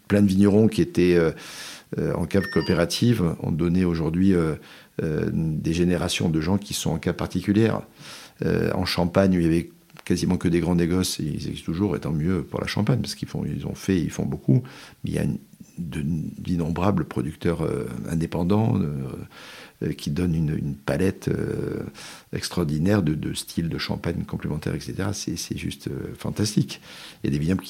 plein 0.09 0.23
de 0.23 0.29
vignerons 0.29 0.69
qui 0.69 0.81
étaient 0.81 1.17
euh, 1.17 1.33
euh, 1.99 2.15
en 2.15 2.27
cave 2.27 2.47
coopérative 2.53 3.37
ont 3.43 3.53
donné 3.53 3.85
aujourd'hui 3.85 4.35
des 5.03 5.73
générations 5.73 6.31
de 6.31 6.41
gens 6.41 6.57
qui 6.59 6.75
sont 6.75 6.91
en 6.91 6.99
cas 6.99 7.13
particulière. 7.13 7.83
Euh, 8.45 8.71
en 8.75 8.85
Champagne, 8.85 9.33
il 9.33 9.43
y 9.43 9.47
avait 9.47 9.71
quasiment 10.05 10.37
que 10.37 10.49
des 10.49 10.61
grands 10.61 10.75
négoces, 10.75 11.21
et 11.21 11.25
ils 11.25 11.49
existent 11.49 11.65
toujours, 11.65 11.97
et 11.97 12.01
tant 12.01 12.13
mieux 12.13 12.43
pour 12.43 12.61
la 12.61 12.67
Champagne, 12.67 13.01
parce 13.01 13.15
qu'ils 13.15 13.29
ils 13.47 13.67
ont 13.67 13.75
fait, 13.75 13.99
ils 13.99 14.11
font 14.11 14.27
beaucoup. 14.27 14.63
Mais 15.05 15.11
il 15.11 15.15
y 15.15 15.19
a 15.19 15.25
d'innombrables 15.79 17.05
producteurs 17.05 17.63
euh, 17.63 17.87
indépendants 18.09 18.81
qui 19.99 20.11
donnent 20.11 20.35
une, 20.35 20.75
palette 20.75 21.31
extraordinaire 22.33 23.03
de, 23.03 23.35
styles 23.35 23.69
de 23.69 23.77
champagne 23.77 24.25
complémentaires, 24.25 24.75
etc. 24.75 25.11
C'est 25.13 25.59
juste 25.59 25.91
fantastique. 26.17 26.81
Il 27.23 27.27
y 27.27 27.29
a 27.29 27.31
des 27.31 27.39
vignobles 27.39 27.63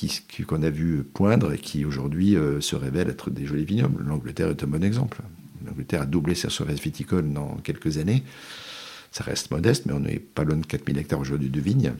qu'on 0.46 0.62
a 0.62 0.70
vu 0.70 1.02
poindre 1.02 1.52
et 1.52 1.58
qui 1.58 1.84
aujourd'hui 1.84 2.36
se 2.60 2.76
révèlent 2.76 3.10
être 3.10 3.30
des 3.30 3.44
jolis 3.44 3.64
vignobles. 3.64 4.04
L'Angleterre 4.04 4.50
est 4.50 4.62
un 4.62 4.68
bon 4.68 4.84
exemple. 4.84 5.20
L'Angleterre 5.66 6.02
a 6.02 6.06
doublé 6.06 6.34
sa 6.34 6.50
surface 6.50 6.80
viticole 6.80 7.32
dans 7.32 7.56
quelques 7.62 7.98
années. 7.98 8.22
Ça 9.12 9.24
reste 9.24 9.50
modeste, 9.50 9.86
mais 9.86 9.92
on 9.92 10.00
n'est 10.00 10.18
pas 10.18 10.44
loin 10.44 10.56
de 10.56 10.66
4000 10.66 10.98
hectares 10.98 11.20
aujourd'hui 11.20 11.48
de 11.48 11.60
vignes. 11.60 11.92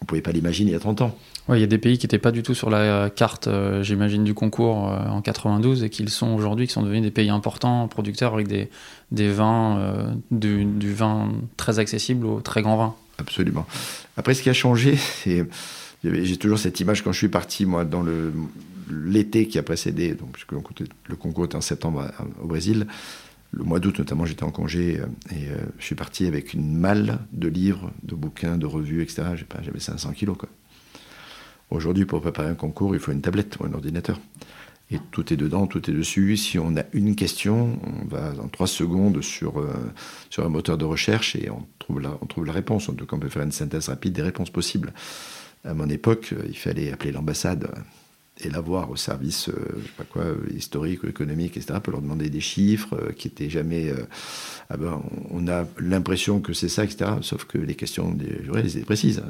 On 0.00 0.04
ne 0.04 0.06
pouvait 0.06 0.20
pas 0.20 0.32
l'imaginer 0.32 0.70
il 0.70 0.72
y 0.72 0.76
a 0.76 0.80
30 0.80 1.02
ans. 1.02 1.16
Oui, 1.48 1.58
il 1.58 1.60
y 1.60 1.64
a 1.64 1.66
des 1.66 1.78
pays 1.78 1.98
qui 1.98 2.06
n'étaient 2.06 2.18
pas 2.18 2.30
du 2.30 2.42
tout 2.42 2.54
sur 2.54 2.70
la 2.70 3.10
carte, 3.10 3.48
euh, 3.48 3.82
j'imagine, 3.82 4.24
du 4.24 4.34
concours 4.34 4.88
euh, 4.88 5.08
en 5.08 5.20
92 5.20 5.84
et 5.84 5.90
qui 5.90 6.02
le 6.02 6.08
sont 6.08 6.28
aujourd'hui, 6.28 6.66
qui 6.66 6.72
sont 6.72 6.82
devenus 6.82 7.02
des 7.02 7.10
pays 7.10 7.28
importants, 7.28 7.88
producteurs 7.88 8.34
avec 8.34 8.46
des, 8.48 8.70
des 9.10 9.28
vins, 9.28 9.78
euh, 9.78 10.12
du, 10.30 10.64
du, 10.64 10.92
vin 10.92 11.32
très 11.56 11.78
accessible 11.78 12.26
au 12.26 12.40
très 12.40 12.62
grand 12.62 12.76
vin. 12.76 12.94
Absolument. 13.18 13.66
Après, 14.16 14.34
ce 14.34 14.42
qui 14.42 14.50
a 14.50 14.54
changé, 14.54 14.96
c'est. 14.96 15.46
J'ai 16.02 16.38
toujours 16.38 16.58
cette 16.58 16.80
image 16.80 17.04
quand 17.04 17.12
je 17.12 17.18
suis 17.18 17.28
parti, 17.28 17.66
moi, 17.66 17.84
dans 17.84 18.00
le, 18.00 18.32
l'été 18.90 19.48
qui 19.48 19.58
a 19.58 19.62
précédé, 19.62 20.14
donc, 20.14 20.32
puisque 20.32 20.52
le 20.52 21.16
concours 21.16 21.44
était 21.44 21.56
en 21.56 21.60
septembre 21.60 22.10
au 22.42 22.46
Brésil, 22.46 22.86
le 23.52 23.64
mois 23.64 23.80
d'août 23.80 23.98
notamment, 23.98 24.24
j'étais 24.26 24.44
en 24.44 24.50
congé 24.50 25.00
euh, 25.00 25.06
et 25.30 25.48
euh, 25.48 25.56
je 25.78 25.84
suis 25.84 25.94
parti 25.94 26.26
avec 26.26 26.54
une 26.54 26.76
malle 26.76 27.18
de 27.32 27.48
livres, 27.48 27.90
de 28.02 28.14
bouquins, 28.14 28.56
de 28.56 28.66
revues, 28.66 29.02
etc. 29.02 29.22
J'avais 29.62 29.80
500 29.80 30.12
kilos. 30.12 30.36
Aujourd'hui, 31.70 32.04
pour 32.04 32.20
préparer 32.20 32.48
un 32.48 32.54
concours, 32.54 32.94
il 32.94 33.00
faut 33.00 33.12
une 33.12 33.22
tablette 33.22 33.58
ou 33.58 33.64
un 33.64 33.72
ordinateur. 33.72 34.20
Et 34.92 34.98
tout 35.12 35.32
est 35.32 35.36
dedans, 35.36 35.68
tout 35.68 35.88
est 35.88 35.94
dessus. 35.94 36.36
Si 36.36 36.58
on 36.58 36.76
a 36.76 36.82
une 36.92 37.14
question, 37.14 37.78
on 37.84 38.06
va 38.06 38.32
en 38.42 38.48
trois 38.48 38.66
secondes 38.66 39.20
sur, 39.22 39.60
euh, 39.60 39.72
sur 40.30 40.44
un 40.44 40.48
moteur 40.48 40.78
de 40.78 40.84
recherche 40.84 41.36
et 41.36 41.48
on 41.50 41.64
trouve, 41.78 42.00
la, 42.00 42.18
on 42.20 42.26
trouve 42.26 42.44
la 42.44 42.52
réponse. 42.52 42.88
En 42.88 42.94
tout 42.94 43.06
cas, 43.06 43.16
on 43.16 43.20
peut 43.20 43.28
faire 43.28 43.42
une 43.42 43.52
synthèse 43.52 43.88
rapide 43.88 44.12
des 44.12 44.22
réponses 44.22 44.50
possibles. 44.50 44.92
À 45.64 45.74
mon 45.74 45.88
époque, 45.88 46.34
il 46.48 46.56
fallait 46.56 46.90
appeler 46.90 47.12
l'ambassade 47.12 47.68
et 48.42 48.50
l'avoir 48.50 48.90
au 48.90 48.96
service, 48.96 49.48
euh, 49.48 49.54
je 49.80 49.86
sais 49.86 49.92
pas 49.96 50.04
quoi, 50.04 50.24
historique 50.54 51.04
économique, 51.04 51.56
etc., 51.56 51.78
peut 51.82 51.90
leur 51.90 52.02
demander 52.02 52.30
des 52.30 52.40
chiffres 52.40 52.94
euh, 52.94 53.12
qui 53.12 53.28
étaient 53.28 53.50
jamais. 53.50 53.90
Euh, 53.90 54.06
ah 54.68 54.76
ben, 54.76 55.02
on 55.30 55.48
a 55.48 55.66
l'impression 55.78 56.40
que 56.40 56.52
c'est 56.52 56.68
ça, 56.68 56.84
etc., 56.84 57.10
sauf 57.22 57.44
que 57.44 57.58
les 57.58 57.74
questions 57.74 58.10
des 58.12 58.42
jurés, 58.44 58.60
elles 58.60 58.76
étaient 58.76 58.84
précises. 58.84 59.22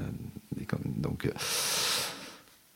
Donc, 0.85 1.27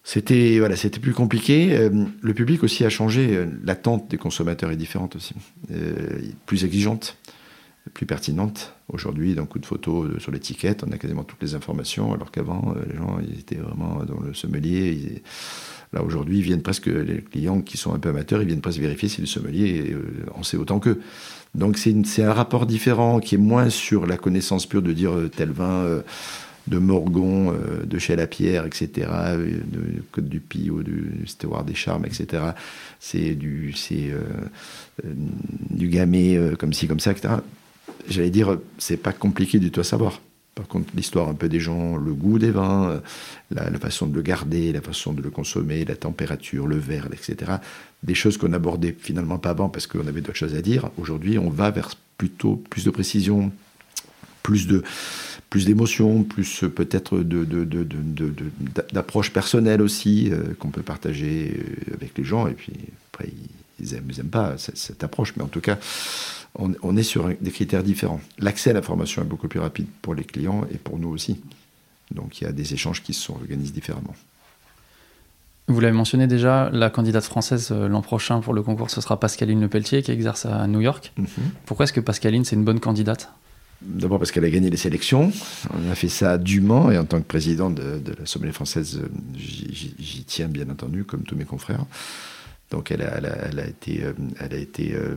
C'était 0.06 0.58
voilà, 0.58 0.76
c'était 0.76 1.00
plus 1.00 1.14
compliqué. 1.14 1.74
Euh, 1.74 2.04
le 2.20 2.34
public 2.34 2.62
aussi 2.62 2.84
a 2.84 2.90
changé. 2.90 3.34
Euh, 3.34 3.46
l'attente 3.64 4.10
des 4.10 4.18
consommateurs 4.18 4.70
est 4.70 4.76
différente 4.76 5.16
aussi, 5.16 5.34
euh, 5.72 6.20
plus 6.44 6.64
exigeante, 6.64 7.16
plus 7.92 8.06
pertinente. 8.06 8.74
Aujourd'hui, 8.88 9.34
d'un 9.34 9.46
coup 9.46 9.58
de 9.58 9.66
photo 9.66 10.18
sur 10.18 10.32
l'étiquette, 10.32 10.84
on 10.86 10.92
a 10.92 10.98
quasiment 10.98 11.24
toutes 11.24 11.42
les 11.42 11.54
informations, 11.54 12.12
alors 12.12 12.30
qu'avant, 12.30 12.74
les 12.88 12.96
gens 12.96 13.18
ils 13.20 13.38
étaient 13.38 13.56
vraiment 13.56 14.02
dans 14.04 14.20
le 14.20 14.32
sommelier. 14.34 15.22
Là 15.92 16.02
aujourd'hui, 16.02 16.40
viennent 16.40 16.62
presque 16.62 16.86
les 16.86 17.22
clients 17.22 17.60
qui 17.60 17.76
sont 17.76 17.94
un 17.94 17.98
peu 17.98 18.08
amateurs, 18.08 18.42
ils 18.42 18.46
viennent 18.46 18.60
presque 18.60 18.80
vérifier 18.80 19.08
si 19.08 19.20
le 19.20 19.26
sommelier 19.26 19.96
en 20.34 20.42
sait 20.42 20.56
autant 20.56 20.80
qu'eux. 20.80 21.00
Donc 21.54 21.78
c'est 21.78 22.22
un 22.22 22.32
rapport 22.32 22.66
différent 22.66 23.20
qui 23.20 23.36
est 23.36 23.38
moins 23.38 23.70
sur 23.70 24.06
la 24.06 24.16
connaissance 24.16 24.66
pure 24.66 24.82
de 24.82 24.92
dire 24.92 25.12
tel 25.36 25.50
vin 25.50 26.02
de 26.66 26.78
Morgon, 26.78 27.52
euh, 27.52 27.84
de 27.84 27.98
Chez 27.98 28.16
la 28.16 28.26
Pierre, 28.26 28.64
etc., 28.64 29.08
euh, 29.10 29.58
de 29.66 30.02
Côte 30.12 30.28
du 30.28 30.40
Py 30.40 30.70
ou 30.70 30.82
du 30.82 31.24
Steward 31.26 31.66
des 31.66 31.74
Charmes, 31.74 32.06
etc. 32.06 32.42
C'est 33.00 33.34
du, 33.34 33.72
c'est, 33.74 34.10
euh, 34.10 34.22
du 35.70 35.88
gamay 35.88 36.38
comme 36.58 36.72
ci, 36.72 36.86
comme 36.88 37.00
ça, 37.00 37.12
etc. 37.12 37.34
J'allais 38.08 38.30
dire, 38.30 38.58
c'est 38.78 38.96
pas 38.96 39.12
compliqué 39.12 39.58
du 39.58 39.70
tout 39.70 39.80
à 39.80 39.84
savoir. 39.84 40.20
Par 40.54 40.68
contre, 40.68 40.88
l'histoire 40.94 41.28
un 41.28 41.34
peu 41.34 41.48
des 41.48 41.58
gens, 41.58 41.96
le 41.96 42.12
goût 42.12 42.38
des 42.38 42.52
vins, 42.52 43.00
la, 43.50 43.78
façon 43.80 44.06
de 44.06 44.14
le 44.14 44.22
garder, 44.22 44.72
la 44.72 44.80
façon 44.80 45.12
de 45.12 45.20
le 45.20 45.30
consommer, 45.30 45.84
la 45.84 45.96
température, 45.96 46.68
le 46.68 46.76
verre, 46.76 47.08
etc. 47.12 47.54
Des 48.04 48.14
choses 48.14 48.38
qu'on 48.38 48.52
abordait 48.52 48.94
finalement 48.96 49.38
pas 49.38 49.50
avant 49.50 49.68
parce 49.68 49.88
qu'on 49.88 50.06
avait 50.06 50.20
d'autres 50.20 50.38
choses 50.38 50.54
à 50.54 50.62
dire. 50.62 50.90
Aujourd'hui, 50.96 51.38
on 51.38 51.50
va 51.50 51.70
vers 51.70 51.90
plutôt 52.18 52.62
plus 52.70 52.84
de 52.84 52.90
précision, 52.90 53.50
plus 54.44 54.68
de 54.68 54.84
plus 55.54 55.66
d'émotions, 55.66 56.24
plus 56.24 56.64
peut-être 56.74 57.20
d'approche 58.92 59.32
personnelle 59.32 59.80
aussi, 59.82 60.28
euh, 60.32 60.52
qu'on 60.58 60.70
peut 60.70 60.82
partager 60.82 61.56
euh, 61.56 61.94
avec 61.94 62.18
les 62.18 62.24
gens. 62.24 62.48
Et 62.48 62.54
puis 62.54 62.72
après, 63.12 63.28
ils 63.78 63.94
aiment, 63.94 64.08
ils 64.10 64.18
aiment 64.18 64.30
pas 64.30 64.56
cette, 64.58 65.04
approche. 65.04 65.32
Mais 65.36 65.44
en 65.44 65.48
tout 65.48 65.60
cas, 65.60 65.78
on, 66.56 66.96
est 66.96 67.02
sur 67.02 67.28
des 67.40 67.50
critères 67.50 67.82
différents. 67.82 68.20
L'accès 68.38 68.70
à 68.70 68.72
l'information 68.74 69.22
est 69.22 69.26
beaucoup 69.26 69.48
plus 69.48 69.60
rapide 69.60 69.86
pour 70.02 70.14
les 70.14 70.24
clients 70.24 70.64
et 70.72 70.78
pour 70.78 70.98
nous 70.98 71.08
aussi. 71.08 71.40
Donc 72.12 72.40
il 72.40 72.44
y 72.44 72.46
a 72.46 72.52
des 72.52 72.74
échanges 72.74 73.02
qui 73.02 73.12
se 73.12 73.32
organisent 73.32 73.72
différemment. 73.72 74.14
Vous 75.66 75.80
l'avez 75.80 75.96
mentionné 75.96 76.26
déjà, 76.26 76.68
la 76.70 76.90
candidate 76.90 77.24
française 77.24 77.70
euh, 77.72 77.88
l'an 77.88 78.02
prochain 78.02 78.40
pour 78.40 78.52
le 78.52 78.62
concours, 78.62 78.90
ce 78.90 79.00
sera 79.00 79.18
Pascaline 79.18 79.62
Lepelletier 79.62 80.02
qui 80.02 80.10
exerce 80.10 80.44
à 80.44 80.66
New 80.66 80.82
York. 80.82 81.12
Mhm. 81.16 81.26
Pourquoi 81.64 81.84
est-ce 81.84 81.92
que 81.94 82.00
Pascaline, 82.00 82.44
c'est 82.44 82.54
une 82.54 82.64
bonne 82.64 82.80
candidate? 82.80 83.30
D'abord 83.80 84.18
parce 84.18 84.30
qu'elle 84.30 84.44
a 84.44 84.50
gagné 84.50 84.70
les 84.70 84.76
sélections. 84.76 85.32
On 85.72 85.90
a 85.90 85.94
fait 85.94 86.08
ça 86.08 86.38
dûment 86.38 86.90
et 86.90 86.98
en 86.98 87.04
tant 87.04 87.18
que 87.18 87.26
président 87.26 87.70
de, 87.70 88.00
la 88.18 88.26
Sommelier 88.26 88.52
française, 88.52 89.00
j'y 89.36 90.24
tiens 90.26 90.48
bien 90.48 90.68
entendu, 90.70 91.04
comme 91.04 91.22
tous 91.22 91.36
mes 91.36 91.44
confrères. 91.44 91.84
Donc 92.70 92.90
elle 92.90 93.02
a, 93.02 93.66
été, 93.66 94.02
euh, 94.02 94.12
euh, 94.40 95.14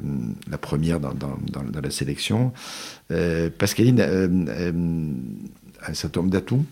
la 0.49 0.57
première 0.57 0.99
dans, 0.99 1.13
la 1.81 1.89
sélection. 1.89 2.53
Euh, 3.12 3.49
Pascaline 3.49 3.99
euh, 3.99 5.13
a 5.81 5.91
un 5.91 5.93
certain 5.93 6.21
nombre 6.21 6.31
d'atouts. 6.31 6.65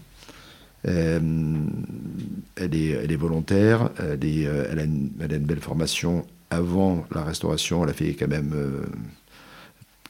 elle, 0.83 1.21
est, 2.57 3.15
volontaire, 3.15 3.89
elle, 3.99 4.79
a 4.79 4.83
une, 4.83 5.09
belle 5.09 5.61
formation 5.61 6.25
avant 6.49 7.05
la 7.13 7.23
restauration. 7.23 7.83
Elle 7.83 7.89
a 7.89 7.93
fait 7.93 8.13
quand 8.13 8.27
même 8.27 8.53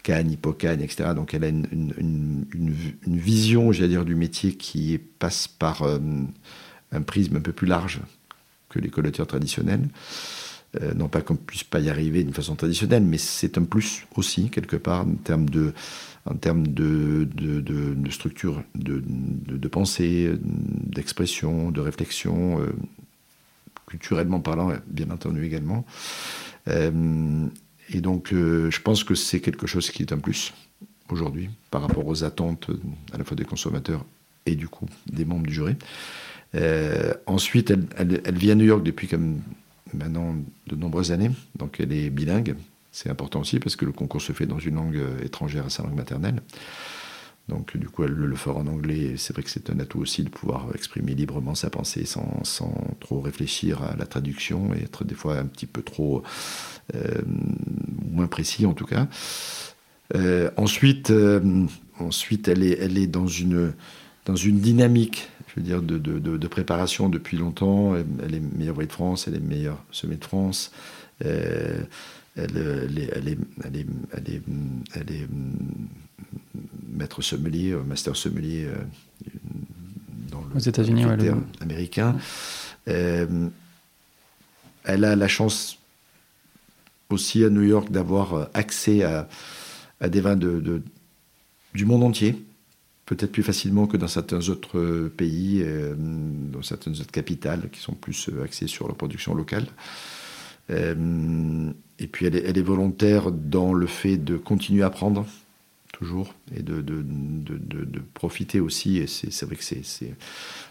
Cannes, 0.05 0.29
Hippocagne, 0.29 0.81
etc. 0.81 1.09
Donc 1.15 1.33
elle 1.33 1.43
a 1.43 1.47
une, 1.47 2.45
vision, 3.07 3.71
j'allais 3.71 3.89
dire, 3.89 4.05
du 4.05 4.13
métier 4.13 4.53
qui 4.53 4.99
passe 4.99 5.47
par 5.47 5.81
euh, 5.81 5.97
un 6.91 7.01
prisme 7.01 7.37
un 7.37 7.41
peu 7.41 7.51
plus 7.51 7.65
large 7.65 8.01
que 8.69 8.77
les 8.77 8.89
collateurs 8.89 9.25
traditionnels. 9.25 9.89
Euh, 10.81 10.93
non 10.93 11.07
pas 11.07 11.21
qu'on 11.21 11.35
puisse 11.35 11.63
pas 11.63 11.79
y 11.79 11.89
arriver 11.89 12.23
d'une 12.23 12.33
façon 12.33 12.55
traditionnelle, 12.55 13.03
mais 13.03 13.17
c'est 13.17 13.57
un 13.57 13.63
plus 13.63 14.05
aussi, 14.15 14.49
quelque 14.49 14.75
part, 14.75 15.01
en 15.01 15.15
termes 15.15 15.49
de, 15.49 15.73
en 16.25 16.35
termes 16.35 16.67
de, 16.67 17.27
de, 17.33 18.11
structure, 18.11 18.63
de, 18.75 19.01
de, 19.05 19.67
pensée, 19.67 20.33
d'expression, 20.41 21.71
de 21.71 21.81
réflexion, 21.81 22.59
euh, 22.61 22.73
culturellement 23.87 24.39
parlant, 24.39 24.73
bien 24.87 25.11
entendu 25.11 25.45
également. 25.45 25.85
Et 27.89 28.01
donc, 28.01 28.33
euh, 28.33 28.71
je 28.71 28.81
pense 28.81 29.03
que 29.03 29.15
c'est 29.15 29.39
quelque 29.39 29.67
chose 29.67 29.89
qui 29.91 30.01
est 30.03 30.11
un 30.11 30.17
plus 30.17 30.53
aujourd'hui 31.09 31.49
par 31.69 31.81
rapport 31.81 32.07
aux 32.07 32.23
attentes 32.23 32.71
à 33.13 33.17
la 33.17 33.23
fois 33.23 33.37
des 33.37 33.45
consommateurs 33.45 34.03
et 34.45 34.55
du 34.55 34.67
coup 34.67 34.87
des 35.07 35.25
membres 35.25 35.45
du 35.45 35.53
jury. 35.53 35.75
Euh, 36.55 37.13
ensuite, 37.27 37.71
elle, 37.71 38.21
elle, 38.23 38.37
vit 38.37 38.51
à 38.51 38.55
New 38.55 38.65
York 38.65 38.83
depuis 38.83 39.07
comme 39.07 39.39
maintenant 39.93 40.35
de 40.67 40.75
nombreuses 40.75 41.11
années, 41.11 41.31
donc 41.57 41.79
elle 41.79 41.93
est 41.93 42.09
bilingue. 42.09 42.55
C'est 42.91 43.09
important 43.09 43.41
aussi 43.41 43.59
parce 43.59 43.75
que 43.75 43.85
le 43.85 43.91
concours 43.91 44.21
se 44.21 44.31
fait 44.31 44.45
dans 44.45 44.59
une 44.59 44.75
langue 44.75 44.97
euh, 44.97 45.23
étrangère 45.23 45.65
à 45.65 45.69
sa 45.69 45.83
langue 45.83 45.95
maternelle. 45.95 46.41
Donc 47.49 47.77
du 47.77 47.87
coup, 47.89 48.03
elle 48.03 48.11
le 48.11 48.35
fera 48.35 48.59
en 48.59 48.67
anglais. 48.67 49.15
C'est 49.17 49.33
vrai 49.33 49.43
que 49.43 49.49
c'est 49.49 49.69
un 49.69 49.79
atout 49.79 49.99
aussi 49.99 50.23
de 50.23 50.29
pouvoir 50.29 50.67
exprimer 50.73 51.13
librement 51.13 51.53
sa 51.53 51.69
pensée 51.69 52.05
sans, 52.05 52.43
sans, 52.43 52.73
trop 52.99 53.19
réfléchir 53.19 53.83
à 53.83 53.95
la 53.95 54.05
traduction 54.05 54.73
et 54.73 54.83
être 54.83 55.03
des 55.03 55.13
fois 55.13 55.37
un 55.37 55.45
petit 55.45 55.67
peu 55.67 55.83
trop 55.83 56.23
euh, 56.95 57.21
moins 58.11 58.27
précis 58.27 58.65
en 58.65 58.73
tout 58.73 58.85
cas. 58.85 59.07
Euh, 60.15 60.49
ensuite, 60.57 61.13
ensuite, 61.99 62.47
elle 62.47 62.63
est, 62.63 62.79
elle 62.79 62.97
est 62.97 63.07
dans 63.07 63.27
une 63.27 63.73
dans 64.25 64.35
une 64.35 64.59
dynamique, 64.59 65.29
je 65.55 65.61
veux 65.61 65.65
dire, 65.65 65.81
de, 65.81 65.97
de, 65.97 66.19
de, 66.19 66.47
préparation 66.47 67.09
depuis 67.09 67.37
longtemps. 67.37 67.95
Elle, 67.95 68.35
est 68.35 68.39
meilleure 68.39 68.75
voix 68.75 68.85
de 68.85 68.91
France, 68.91 69.27
elle 69.27 69.35
est 69.35 69.39
meilleure 69.39 69.81
semée 69.91 70.17
de 70.17 70.25
France. 70.25 70.71
elle, 71.19 71.87
elle, 72.35 72.57
est, 72.57 73.09
elle, 73.13 73.27
est, 73.29 73.37
elle, 73.63 73.77
est, 73.77 73.85
elle, 74.93 75.11
est, 75.11 75.27
maître 76.91 77.21
sommelier, 77.21 77.75
master 77.85 78.15
sommelier 78.15 78.67
dans 80.31 80.41
le, 80.41 80.55
aux 80.55 80.59
États-Unis, 80.59 81.05
ouais, 81.05 81.31
américain. 81.61 82.17
elle 82.85 83.51
a 84.85 85.15
la 85.15 85.27
chance 85.27 85.77
aussi 87.09 87.43
à 87.43 87.49
New 87.49 87.61
York 87.61 87.91
d'avoir 87.91 88.33
euh, 88.33 88.45
accès 88.53 89.03
à, 89.03 89.27
des 90.01 90.21
vins 90.21 90.35
de, 90.35 90.83
du 91.73 91.85
monde 91.85 92.03
entier, 92.03 92.45
peut-être 93.05 93.31
plus 93.31 93.43
facilement 93.43 93.87
que 93.87 93.97
dans 93.97 94.07
certains 94.07 94.49
autres 94.49 94.79
euh, 94.79 95.13
pays, 95.15 95.61
euh, 95.63 95.93
dans 95.97 96.61
certaines 96.61 96.93
autres 96.93 97.11
capitales 97.11 97.69
qui 97.71 97.79
sont 97.79 97.93
plus 97.93 98.29
axées 98.43 98.67
sur 98.67 98.87
la 98.87 98.93
production 98.93 99.33
locale. 99.33 99.67
et 100.69 102.07
puis 102.07 102.25
elle 102.25 102.35
est, 102.35 102.61
volontaire 102.61 103.31
dans 103.31 103.73
le 103.73 103.85
fait 103.85 104.17
de 104.17 104.37
continuer 104.37 104.81
à 104.81 104.87
apprendre, 104.87 105.25
toujours, 105.91 106.33
et 106.55 106.63
de, 106.63 106.81
de, 106.81 107.03
de 107.03 108.01
profiter 108.15 108.59
aussi. 108.59 108.97
Et 108.97 109.07
c'est 109.07 109.45
vrai 109.45 109.55
que 109.55 109.63
c'est, 109.63 109.83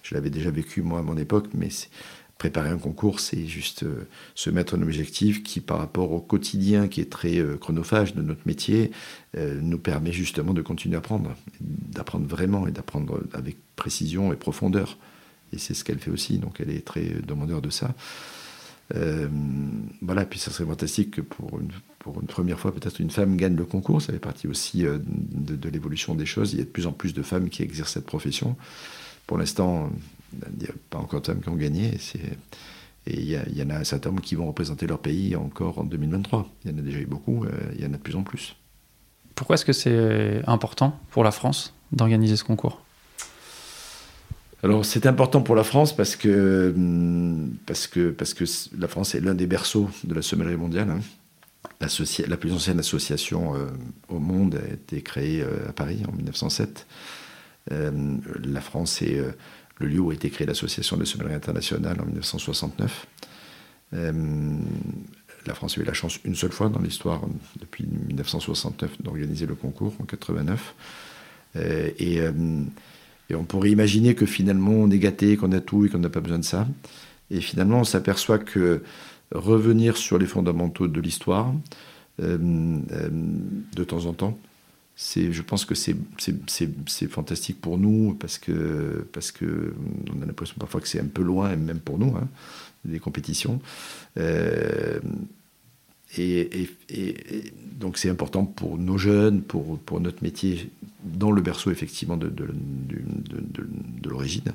je 0.02 0.14
l'avais 0.14 0.30
déjà 0.30 0.50
vécu 0.50 0.82
moi 0.82 0.98
à 0.98 1.02
mon 1.02 1.16
époque, 1.16 1.46
mais 1.54 1.68
préparer 2.38 2.70
un 2.70 2.78
concours, 2.78 3.20
c'est 3.20 3.46
juste 3.46 3.84
euh, 3.84 4.06
se 4.34 4.50
mettre 4.50 4.74
un 4.74 4.82
objectif 4.82 5.42
qui, 5.42 5.60
par 5.60 5.78
rapport 5.78 6.12
au 6.12 6.20
quotidien 6.20 6.88
qui 6.88 7.00
est 7.00 7.10
très 7.10 7.38
euh, 7.38 7.56
chronophage 7.56 8.14
de 8.14 8.22
notre 8.22 8.42
métier, 8.46 8.90
euh, 9.36 9.60
nous 9.60 9.78
permet 9.78 10.12
justement 10.12 10.52
de 10.52 10.62
continuer 10.62 10.96
à 10.96 10.98
apprendre, 10.98 11.34
d'apprendre 11.60 12.26
vraiment 12.26 12.66
et 12.66 12.72
d'apprendre 12.72 13.22
avec 13.32 13.56
précision 13.76 14.32
et 14.32 14.36
profondeur. 14.36 14.98
Et 15.52 15.58
c'est 15.58 15.74
ce 15.74 15.84
qu'elle 15.84 16.00
fait 16.00 16.10
aussi, 16.10 16.38
donc 16.38 16.60
elle 16.60 16.70
est 16.70 16.84
très 16.84 17.04
demandeur 17.26 17.62
de 17.62 17.70
ça. 17.70 17.94
voilà, 20.02 20.24
puis 20.24 20.38
ça 20.38 20.50
serait 20.50 20.68
fantastique 20.68 21.12
que 21.12 21.20
pour 21.20 21.60
une, 21.60 22.26
première 22.26 22.58
fois, 22.58 22.74
peut-être 22.74 23.00
une 23.00 23.10
femme 23.10 23.36
gagne 23.36 23.54
le 23.54 23.64
concours. 23.64 24.02
Ça 24.02 24.12
fait 24.12 24.18
partie 24.18 24.48
aussi 24.48 24.82
de 24.82 25.68
l'évolution 25.68 26.16
des 26.16 26.26
choses. 26.26 26.52
Il 26.54 26.58
y 26.58 26.62
a 26.62 26.64
de 26.64 26.70
plus 26.70 26.86
en 26.86 26.92
plus 26.92 27.14
de 27.14 27.22
femmes 27.22 27.48
qui 27.48 27.62
exercent 27.62 27.92
cette 27.92 28.06
profession. 28.06 28.56
Pour 29.26 29.38
l'instant, 29.38 29.90
il 30.52 30.58
n'y 30.58 30.68
a 30.68 30.74
pas 30.90 30.98
encore 30.98 31.20
de 31.20 31.26
femmes 31.26 31.40
qui 31.40 31.48
ont 31.48 31.56
gagné. 31.56 31.98
Et 33.06 33.20
il 33.20 33.28
y, 33.28 33.62
en 33.62 33.70
a 33.70 33.76
un 33.76 33.84
certain 33.84 34.08
nombre 34.08 34.22
qui 34.22 34.34
vont 34.34 34.46
représenter 34.46 34.86
leur 34.86 34.98
pays 34.98 35.36
encore 35.36 35.78
en 35.78 35.84
2023. 35.84 36.48
Il 36.64 36.70
y 36.70 36.74
en 36.74 36.78
a 36.78 36.80
déjà 36.80 36.98
eu 36.98 37.06
beaucoup, 37.06 37.44
euh, 37.44 37.50
il 37.74 37.82
y 37.82 37.86
en 37.86 37.92
a 37.92 37.96
de 37.96 38.02
plus 38.02 38.16
en 38.16 38.22
plus. 38.22 38.56
Pourquoi 39.34 39.54
est-ce 39.54 39.64
que 39.64 39.72
c'est 39.72 40.42
important 40.46 40.98
pour 41.10 41.22
la 41.22 41.30
France 41.30 41.74
d'organiser 41.92 42.36
ce 42.36 42.44
concours? 42.44 42.80
Alors 44.62 44.86
c'est 44.86 45.04
important 45.04 45.42
pour 45.42 45.54
la 45.54 45.64
France 45.64 45.94
parce 45.94 46.16
que, 46.16 46.72
hum, 46.74 47.54
parce 47.66 47.86
que, 47.86 48.10
parce 48.10 48.32
que 48.32 48.44
la 48.78 48.88
France 48.88 49.14
est 49.14 49.20
l'un 49.20 49.34
des 49.34 49.46
berceaux 49.46 49.90
de 50.04 50.14
la 50.14 50.22
sommellerie 50.22 50.56
mondiale. 50.56 50.88
Hein. 50.88 51.00
La, 51.80 52.36
plus 52.38 52.52
ancienne 52.52 52.78
association 52.78 53.54
euh, 53.54 53.66
au 54.08 54.18
monde 54.18 54.58
a 54.62 54.72
été 54.72 55.02
créée 55.02 55.42
euh, 55.42 55.68
à 55.68 55.72
Paris 55.74 56.02
en 56.08 56.12
1907. 56.12 56.86
la 57.70 58.60
France 58.60 59.02
est 59.02 59.20
le 59.76 59.86
lieu 59.86 60.00
où 60.00 60.10
a 60.10 60.14
été 60.14 60.30
créée 60.30 60.46
l'association 60.46 60.96
de 60.96 61.04
sommellerie 61.04 61.34
internationale 61.34 62.00
en 62.00 62.06
1969. 62.06 63.06
Euh, 63.94 64.12
la 65.46 65.54
France 65.54 65.76
a 65.76 65.80
eu 65.80 65.84
la 65.84 65.92
chance 65.92 66.18
une 66.24 66.34
seule 66.34 66.52
fois 66.52 66.68
dans 66.68 66.80
l'histoire, 66.80 67.22
depuis 67.60 67.86
1969, 67.86 69.02
d'organiser 69.02 69.46
le 69.46 69.54
concours 69.54 69.94
en 70.00 70.04
89. 70.04 70.74
Euh, 71.56 71.90
euh, 72.00 72.62
et, 73.30 73.34
on 73.34 73.44
pourrait 73.44 73.70
imaginer 73.70 74.14
que 74.14 74.26
finalement 74.26 74.72
on 74.72 74.90
est 74.90 74.98
gâté, 74.98 75.36
qu'on 75.36 75.52
a 75.52 75.60
tout 75.60 75.84
et 75.84 75.88
qu'on 75.88 75.98
n'a 75.98 76.10
pas 76.10 76.20
besoin 76.20 76.38
de 76.38 76.44
ça. 76.44 76.68
Et 77.30 77.40
finalement, 77.40 77.80
on 77.80 77.84
s'aperçoit 77.84 78.38
que 78.38 78.82
revenir 79.32 79.96
sur 79.96 80.18
les 80.18 80.26
fondamentaux 80.26 80.88
de 80.88 81.00
l'histoire, 81.00 81.52
de 82.18 83.84
temps 83.84 84.04
en 84.06 84.12
temps, 84.12 84.38
je 84.96 85.42
pense 85.42 85.64
que 85.64 85.74
c'est, 85.74 85.96
fantastique 87.08 87.60
pour 87.60 87.78
nous 87.78 88.14
parce 88.14 88.38
que, 88.38 89.06
parce 89.12 89.32
que 89.32 89.74
on 90.16 90.22
a 90.22 90.26
l'impression 90.26 90.56
parfois 90.58 90.80
que 90.80 90.88
c'est 90.88 91.00
un 91.00 91.06
peu 91.06 91.22
loin, 91.22 91.54
même 91.56 91.80
pour 91.80 91.98
nous, 91.98 92.14
hein, 92.16 92.28
des 92.84 93.00
compétitions. 93.00 93.60
Euh, 94.18 95.00
et, 96.16 96.68
donc 97.80 97.98
c'est 97.98 98.08
important 98.08 98.44
pour 98.44 98.78
nos 98.78 98.98
jeunes, 98.98 99.42
pour, 99.42 99.78
pour 99.80 100.00
notre 100.00 100.22
métier, 100.22 100.70
dans 101.02 101.32
le 101.32 101.42
berceau 101.42 101.72
effectivement 101.72 102.16
de, 102.16 102.28
de, 102.28 102.46
de 102.46 104.08
l'origine. 104.08 104.52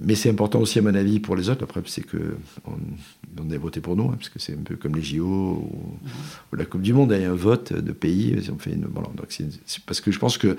Mais 0.00 0.14
c'est 0.14 0.30
important 0.30 0.60
aussi, 0.60 0.78
à 0.78 0.82
mon 0.82 0.94
avis, 0.94 1.20
pour 1.20 1.36
les 1.36 1.48
autres. 1.48 1.64
Après, 1.64 1.82
c'est 1.86 2.06
que 2.06 2.36
on, 2.66 3.50
a 3.50 3.58
voté 3.58 3.80
pour 3.80 3.96
nous, 3.96 4.04
hein, 4.04 4.14
parce 4.16 4.28
que 4.28 4.38
c'est 4.38 4.54
un 4.54 4.62
peu 4.62 4.76
comme 4.76 4.94
les 4.94 5.02
JO 5.02 5.24
ou, 5.24 6.56
la 6.56 6.64
Coupe 6.64 6.82
du 6.82 6.92
Monde. 6.92 7.12
Il 7.14 7.22
y 7.22 7.24
a 7.24 7.30
un 7.30 7.34
vote 7.34 7.72
de 7.72 7.92
pays. 7.92 8.36
On 8.52 8.58
fait 8.58 8.72
une, 8.72 8.82
donc 8.82 9.26
c'est, 9.28 9.48
parce 9.86 10.00
que 10.00 10.10
je 10.10 10.18
pense 10.18 10.38
que 10.38 10.56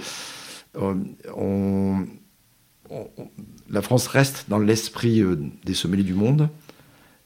euh, 0.77 0.95
on, 1.35 2.05
la 3.69 3.81
France 3.81 4.07
reste 4.07 4.45
dans 4.49 4.59
l'esprit 4.59 5.21
euh, 5.21 5.37
des 5.63 5.73
sommeliers 5.73 6.03
du 6.03 6.13
monde. 6.13 6.49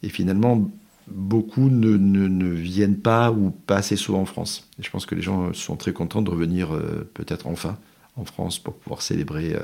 Et 0.03 0.09
finalement, 0.09 0.69
beaucoup 1.07 1.69
ne, 1.69 1.97
ne, 1.97 2.49
viennent 2.49 2.99
pas 2.99 3.31
ou 3.31 3.51
pas 3.51 3.77
assez 3.77 3.95
souvent 3.95 4.21
en 4.21 4.25
France. 4.25 4.67
Et 4.79 4.83
je 4.83 4.89
pense 4.89 5.05
que 5.05 5.15
les 5.15 5.21
gens 5.21 5.53
sont 5.53 5.75
très 5.75 5.93
contents 5.93 6.21
de 6.21 6.29
revenir 6.29 6.73
euh, 6.73 7.09
peut-être 7.13 7.47
enfin 7.47 7.77
en 8.15 8.25
France 8.25 8.59
pour 8.59 8.75
pouvoir 8.75 9.01
célébrer 9.01 9.55
euh, 9.55 9.63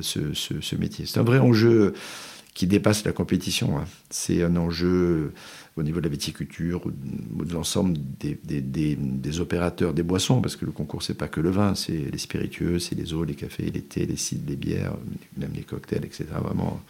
ce, 0.00 0.34
ce, 0.34 0.76
métier. 0.76 1.06
C'est 1.06 1.20
un 1.20 1.24
vrai 1.24 1.38
enjeu 1.38 1.94
qui 2.54 2.66
dépasse 2.66 3.04
la 3.04 3.12
compétition. 3.12 3.78
Hein. 3.78 3.84
C'est 4.10 4.42
un 4.42 4.56
enjeu 4.56 5.32
au 5.76 5.82
niveau 5.82 6.00
de 6.00 6.04
la 6.04 6.10
viticulture, 6.10 6.82
ou 6.86 7.44
de 7.44 7.52
l'ensemble 7.52 7.96
des, 8.18 9.40
opérateurs 9.40 9.94
des 9.94 10.02
boissons, 10.02 10.40
parce 10.40 10.56
que 10.56 10.66
le 10.66 10.72
concours, 10.72 11.02
c'est 11.02 11.14
pas 11.14 11.28
que 11.28 11.40
le 11.40 11.50
vin, 11.50 11.74
c'est 11.74 12.10
les 12.10 12.18
spiritueux, 12.18 12.78
c'est 12.78 12.94
les 12.94 13.14
eaux, 13.14 13.24
les 13.24 13.34
cafés, 13.34 13.70
les 13.70 13.82
thés, 13.82 14.06
les 14.06 14.16
cidres, 14.16 14.44
les 14.48 14.56
bières, 14.56 14.94
même 15.36 15.52
les 15.54 15.62
cocktails, 15.62 16.04
etc. 16.04 16.26
Vraiment, 16.42 16.80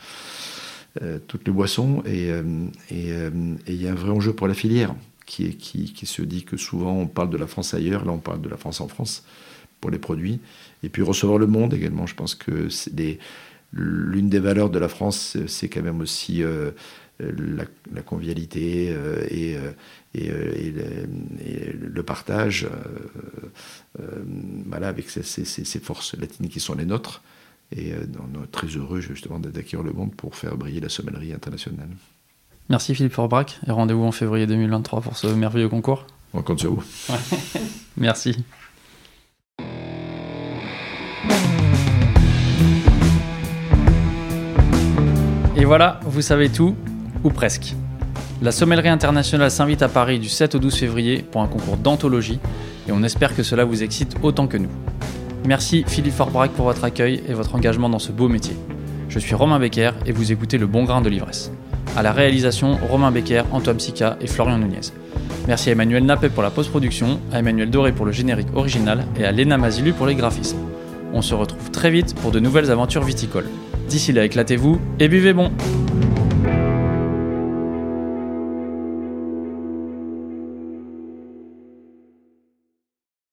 euh, 1.02 1.18
toutes 1.26 1.46
les 1.46 1.52
boissons. 1.52 2.02
Et 2.06 2.30
euh, 2.30 2.42
il 2.90 3.82
y 3.82 3.86
a 3.86 3.92
un 3.92 3.94
vrai 3.94 4.10
enjeu 4.10 4.32
pour 4.32 4.48
la 4.48 4.54
filière, 4.54 4.94
qui 5.26 5.54
se 6.04 6.22
dit 6.22 6.42
que 6.42 6.56
souvent 6.56 6.92
on 6.92 7.06
parle 7.06 7.30
de 7.30 7.36
la 7.36 7.46
France 7.46 7.74
ailleurs, 7.74 8.04
là 8.04 8.12
on 8.12 8.18
parle 8.18 8.40
de 8.40 8.48
la 8.48 8.56
France 8.56 8.80
en 8.80 8.88
France 8.88 9.24
pour 9.80 9.90
les 9.90 9.98
produits. 9.98 10.40
Et 10.82 10.88
puis 10.88 11.02
recevoir 11.02 11.38
le 11.38 11.46
monde 11.46 11.74
également. 11.74 12.06
Je 12.06 12.14
pense 12.14 12.34
que 12.34 12.68
l'une 13.72 14.28
des 14.28 14.40
valeurs 14.40 14.70
de 14.70 14.78
la 14.78 14.88
France, 14.88 15.36
c'est 15.46 15.68
quand 15.68 15.82
même 15.82 16.00
aussi 16.00 16.42
euh, 17.20 17.64
la, 17.94 18.02
convivialité 18.02 18.88
euh, 18.90 19.24
et, 19.30 19.56
euh, 19.56 19.72
et, 20.14 20.72
le, 21.72 22.02
partage, 22.02 22.66
voilà, 24.66 24.88
avec 24.88 25.10
ces, 25.10 25.22
ces, 25.22 25.80
forces 25.80 26.16
latines 26.16 26.48
qui 26.48 26.60
sont 26.60 26.74
les 26.74 26.84
nôtres. 26.84 27.22
Et 27.76 27.92
on 28.18 28.42
est 28.42 28.46
très 28.50 28.66
heureux 28.68 29.00
justement 29.00 29.38
d'acquérir 29.38 29.84
le 29.84 29.92
monde 29.92 30.14
pour 30.14 30.34
faire 30.34 30.56
briller 30.56 30.80
la 30.80 30.88
sommellerie 30.88 31.32
internationale. 31.32 31.90
Merci 32.68 32.94
Philippe 32.94 33.12
Forbrac 33.12 33.60
et 33.66 33.70
rendez-vous 33.70 34.04
en 34.04 34.12
février 34.12 34.46
2023 34.46 35.00
pour 35.00 35.16
ce 35.16 35.26
merveilleux 35.28 35.68
concours. 35.68 36.06
On 36.32 36.42
compte 36.42 36.60
sur 36.60 36.74
vous. 36.74 36.84
Merci. 37.96 38.44
Voilà, 45.70 46.00
vous 46.02 46.20
savez 46.20 46.48
tout, 46.48 46.74
ou 47.22 47.30
presque. 47.30 47.76
La 48.42 48.50
Sommellerie 48.50 48.88
internationale 48.88 49.52
s'invite 49.52 49.82
à 49.82 49.88
Paris 49.88 50.18
du 50.18 50.28
7 50.28 50.56
au 50.56 50.58
12 50.58 50.74
février 50.74 51.22
pour 51.22 51.42
un 51.42 51.46
concours 51.46 51.76
d'anthologie 51.76 52.40
et 52.88 52.90
on 52.90 53.04
espère 53.04 53.36
que 53.36 53.44
cela 53.44 53.64
vous 53.64 53.84
excite 53.84 54.16
autant 54.24 54.48
que 54.48 54.56
nous. 54.56 54.70
Merci 55.46 55.84
Philippe 55.86 56.14
Forbrac 56.14 56.50
pour 56.50 56.64
votre 56.64 56.82
accueil 56.82 57.22
et 57.28 57.34
votre 57.34 57.54
engagement 57.54 57.88
dans 57.88 58.00
ce 58.00 58.10
beau 58.10 58.28
métier. 58.28 58.56
Je 59.08 59.20
suis 59.20 59.36
Romain 59.36 59.60
Becker 59.60 59.92
et 60.06 60.10
vous 60.10 60.32
écoutez 60.32 60.58
Le 60.58 60.66
Bon 60.66 60.82
Grain 60.82 61.02
de 61.02 61.08
l'Ivresse. 61.08 61.52
À 61.96 62.02
la 62.02 62.10
réalisation, 62.10 62.76
Romain 62.90 63.12
Becker, 63.12 63.44
Antoine 63.52 63.78
Sica 63.78 64.16
et 64.20 64.26
Florian 64.26 64.58
Nunez. 64.58 64.90
Merci 65.46 65.68
à 65.68 65.72
Emmanuel 65.74 66.04
Nappé 66.04 66.30
pour 66.30 66.42
la 66.42 66.50
post-production, 66.50 67.20
à 67.32 67.38
Emmanuel 67.38 67.70
Doré 67.70 67.92
pour 67.92 68.06
le 68.06 68.10
générique 68.10 68.48
original 68.56 69.04
et 69.16 69.24
à 69.24 69.30
Léna 69.30 69.56
Mazilu 69.56 69.92
pour 69.92 70.08
les 70.08 70.16
graphismes. 70.16 70.58
On 71.12 71.22
se 71.22 71.36
retrouve 71.36 71.70
très 71.70 71.92
vite 71.92 72.16
pour 72.16 72.32
de 72.32 72.40
nouvelles 72.40 72.72
aventures 72.72 73.04
viticoles. 73.04 73.46
D'ici 73.90 74.12
là, 74.12 74.24
éclatez-vous 74.24 74.80
et 75.00 75.08
buvez 75.08 75.32
bon 75.32 75.50